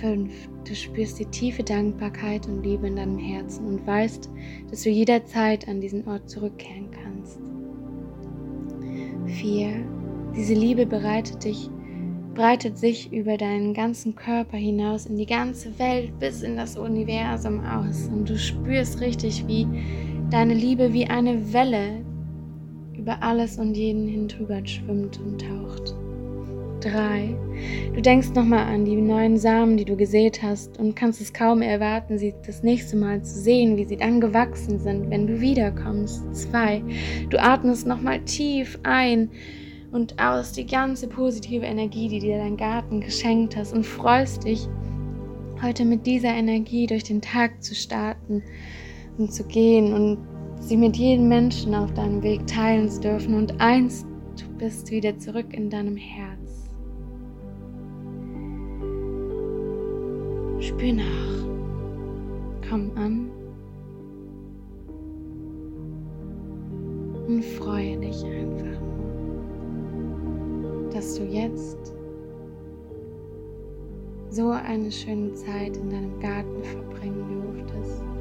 5. 0.00 0.32
Du 0.66 0.74
spürst 0.74 1.20
die 1.20 1.26
tiefe 1.26 1.62
Dankbarkeit 1.62 2.48
und 2.48 2.62
Liebe 2.62 2.88
in 2.88 2.96
deinem 2.96 3.18
Herzen 3.18 3.66
und 3.66 3.86
weißt, 3.86 4.30
dass 4.70 4.82
du 4.82 4.90
jederzeit 4.90 5.68
an 5.68 5.80
diesen 5.80 6.06
Ort 6.08 6.28
zurückkehren 6.28 6.88
kannst. 6.90 7.38
4. 9.26 9.84
Diese 10.36 10.54
Liebe 10.54 10.86
bereitet 10.86 11.44
dich, 11.44 11.70
breitet 12.34 12.76
sich 12.76 13.12
über 13.12 13.36
deinen 13.36 13.72
ganzen 13.72 14.16
Körper 14.16 14.56
hinaus 14.56 15.06
in 15.06 15.16
die 15.16 15.26
ganze 15.26 15.78
Welt 15.78 16.18
bis 16.18 16.42
in 16.42 16.56
das 16.56 16.76
Universum 16.76 17.60
aus 17.64 18.08
und 18.08 18.28
du 18.28 18.36
spürst 18.36 19.00
richtig, 19.00 19.46
wie 19.46 19.66
deine 20.30 20.54
Liebe 20.54 20.92
wie 20.92 21.06
eine 21.06 21.52
Welle 21.52 22.03
über 23.04 23.22
alles 23.22 23.58
und 23.58 23.74
jeden 23.74 24.08
hin 24.08 24.28
drüber 24.28 24.64
schwimmt 24.64 25.20
und 25.20 25.38
taucht. 25.38 25.94
Drei. 26.80 27.36
Du 27.94 28.00
denkst 28.00 28.30
nochmal 28.30 28.66
an 28.66 28.86
die 28.86 28.96
neuen 28.96 29.36
Samen, 29.36 29.76
die 29.76 29.84
du 29.84 29.94
gesät 29.94 30.42
hast 30.42 30.78
und 30.78 30.96
kannst 30.96 31.20
es 31.20 31.34
kaum 31.34 31.60
erwarten, 31.60 32.16
sie 32.16 32.32
das 32.46 32.62
nächste 32.62 32.96
Mal 32.96 33.22
zu 33.22 33.38
sehen, 33.38 33.76
wie 33.76 33.84
sie 33.84 33.98
dann 33.98 34.22
gewachsen 34.22 34.78
sind, 34.78 35.10
wenn 35.10 35.26
du 35.26 35.38
wiederkommst. 35.38 36.34
Zwei. 36.34 36.82
Du 37.28 37.38
atmest 37.38 37.86
nochmal 37.86 38.20
tief 38.20 38.78
ein 38.84 39.28
und 39.92 40.18
aus 40.18 40.52
die 40.52 40.64
ganze 40.64 41.06
positive 41.06 41.66
Energie, 41.66 42.08
die 42.08 42.20
dir 42.20 42.38
dein 42.38 42.56
Garten 42.56 43.02
geschenkt 43.02 43.54
hast 43.54 43.74
und 43.74 43.84
freust 43.84 44.44
dich, 44.44 44.66
heute 45.60 45.84
mit 45.84 46.06
dieser 46.06 46.32
Energie 46.32 46.86
durch 46.86 47.04
den 47.04 47.20
Tag 47.20 47.62
zu 47.62 47.74
starten 47.74 48.42
und 49.18 49.30
zu 49.30 49.44
gehen 49.44 49.92
und 49.92 50.33
sie 50.68 50.76
mit 50.76 50.96
jedem 50.96 51.28
Menschen 51.28 51.74
auf 51.74 51.92
deinem 51.94 52.22
Weg 52.22 52.46
teilen 52.46 52.88
zu 52.88 53.00
dürfen. 53.00 53.34
Und 53.34 53.60
eins, 53.60 54.06
du 54.38 54.48
bist 54.58 54.90
wieder 54.90 55.18
zurück 55.18 55.52
in 55.52 55.70
deinem 55.70 55.96
Herz. 55.96 56.70
Spür 60.60 60.92
nach. 60.94 61.46
Komm 62.68 62.90
an. 62.96 63.30
Und 67.26 67.44
freue 67.44 67.98
dich 67.98 68.24
einfach 68.24 68.84
dass 70.94 71.16
du 71.16 71.24
jetzt 71.24 71.92
so 74.30 74.50
eine 74.50 74.90
schöne 74.90 75.34
Zeit 75.34 75.76
in 75.76 75.90
deinem 75.90 76.20
Garten 76.20 76.62
verbringen 76.62 77.42
durftest 77.42 78.13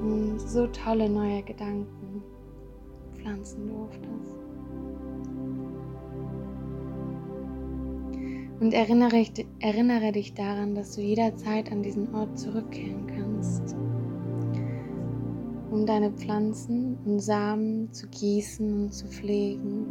und 0.00 0.40
so 0.40 0.66
tolle 0.68 1.08
neue 1.08 1.42
Gedanken 1.42 2.22
pflanzen 3.14 3.68
durftest. 3.68 4.36
Und 8.60 8.74
erinnere, 8.74 9.24
erinnere 9.60 10.12
dich 10.12 10.34
daran, 10.34 10.74
dass 10.74 10.94
du 10.94 11.00
jederzeit 11.00 11.72
an 11.72 11.82
diesen 11.82 12.14
Ort 12.14 12.38
zurückkehren 12.38 13.06
kannst, 13.06 13.74
um 15.70 15.86
deine 15.86 16.10
Pflanzen 16.12 16.98
und 17.06 17.20
Samen 17.20 17.90
zu 17.92 18.06
gießen 18.08 18.82
und 18.82 18.92
zu 18.92 19.06
pflegen. 19.06 19.86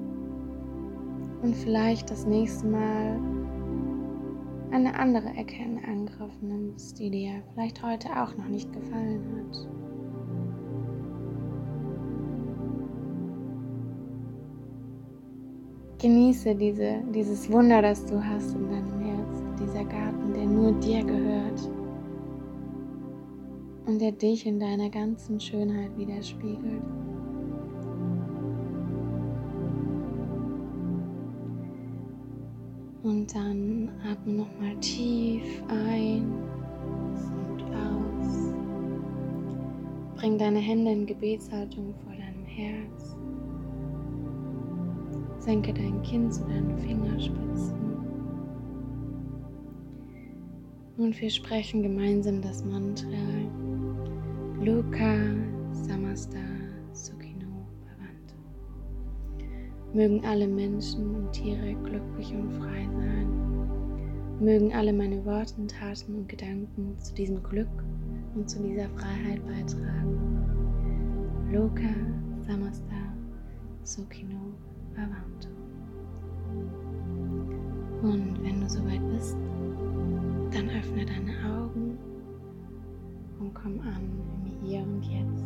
Und 1.41 1.55
vielleicht 1.55 2.11
das 2.11 2.27
nächste 2.27 2.67
Mal 2.67 3.19
eine 4.71 4.99
andere 4.99 5.29
Ecke 5.29 5.63
in 5.63 5.83
Angriff 5.83 6.39
nimmst, 6.41 6.99
die 6.99 7.09
dir 7.09 7.41
vielleicht 7.53 7.81
heute 7.81 8.09
auch 8.21 8.37
noch 8.37 8.49
nicht 8.49 8.71
gefallen 8.71 9.23
hat. 9.35 9.88
Genieße 16.01 16.55
diese, 16.55 17.01
dieses 17.13 17.51
Wunder, 17.51 17.81
das 17.81 18.05
du 18.05 18.23
hast 18.23 18.55
in 18.55 18.69
deinem 18.69 19.01
Herz, 19.01 19.43
dieser 19.59 19.83
Garten, 19.83 20.33
der 20.33 20.45
nur 20.45 20.71
dir 20.79 21.03
gehört 21.03 21.69
und 23.85 23.99
der 23.99 24.13
dich 24.13 24.45
in 24.45 24.61
deiner 24.61 24.89
ganzen 24.89 25.37
Schönheit 25.41 25.91
widerspiegelt. 25.97 26.83
Und 33.03 33.35
dann 33.35 33.89
atme 34.09 34.33
nochmal 34.35 34.77
tief 34.79 35.61
ein 35.67 36.31
und 37.49 37.63
aus. 37.75 38.53
Bring 40.15 40.37
deine 40.37 40.59
Hände 40.59 40.91
in 40.91 41.05
Gebetshaltung 41.05 41.93
vor 42.05 42.13
deinem 42.13 42.45
Herz. 42.45 43.18
Senke 45.39 45.73
dein 45.73 46.01
Kinn 46.03 46.31
zu 46.31 46.43
deinen 46.43 46.77
Fingerspitzen. 46.77 47.75
Und 50.97 51.19
wir 51.19 51.29
sprechen 51.29 51.81
gemeinsam 51.81 52.41
das 52.41 52.63
Mantra 52.63 53.07
Luka 54.61 55.15
Samasta 55.71 56.39
Mögen 59.93 60.23
alle 60.23 60.47
Menschen 60.47 61.15
und 61.15 61.31
Tiere 61.31 61.73
glücklich 61.83 62.31
und 62.33 62.51
frei 62.53 62.87
sein. 62.93 63.27
Mögen 64.39 64.71
alle 64.71 64.93
meine 64.93 65.25
Worte, 65.25 65.65
Taten 65.65 66.15
und 66.15 66.29
Gedanken 66.29 66.95
zu 66.99 67.13
diesem 67.15 67.41
Glück 67.41 67.83
und 68.35 68.47
zu 68.47 68.61
dieser 68.61 68.87
Freiheit 68.89 69.43
beitragen. 69.47 70.47
Loka 71.51 71.89
Samasta 72.45 72.95
Sukino 73.83 74.53
Bhavantu. 74.95 75.49
Und 78.01 78.43
wenn 78.43 78.61
du 78.61 78.69
soweit 78.69 79.05
bist, 79.11 79.37
dann 80.51 80.69
öffne 80.69 81.05
deine 81.05 81.33
Augen 81.45 81.97
und 83.39 83.53
komm 83.53 83.79
an 83.81 84.09
im 84.45 84.67
Hier 84.67 84.81
und 84.81 85.03
Jetzt. 85.03 85.45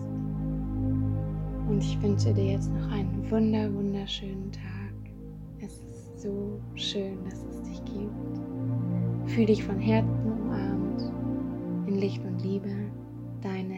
Und 1.67 1.79
ich 1.79 2.01
wünsche 2.01 2.34
dir 2.34 2.51
jetzt 2.51 2.71
noch 2.71 2.91
einen 2.91 3.29
wunder, 3.29 3.73
wunderschönen 3.73 4.51
Tag. 4.51 4.93
Es 5.60 5.82
ist 5.84 6.21
so 6.21 6.60
schön, 6.75 7.23
dass 7.25 7.43
es 7.43 7.62
dich 7.63 7.84
gibt. 7.86 9.32
Fühl 9.32 9.45
dich 9.45 9.63
von 9.63 9.79
Herzen 9.79 10.32
umarmt, 10.32 11.01
in 11.88 11.95
Licht 11.95 12.23
und 12.25 12.43
Liebe, 12.43 12.69
deine. 13.41 13.72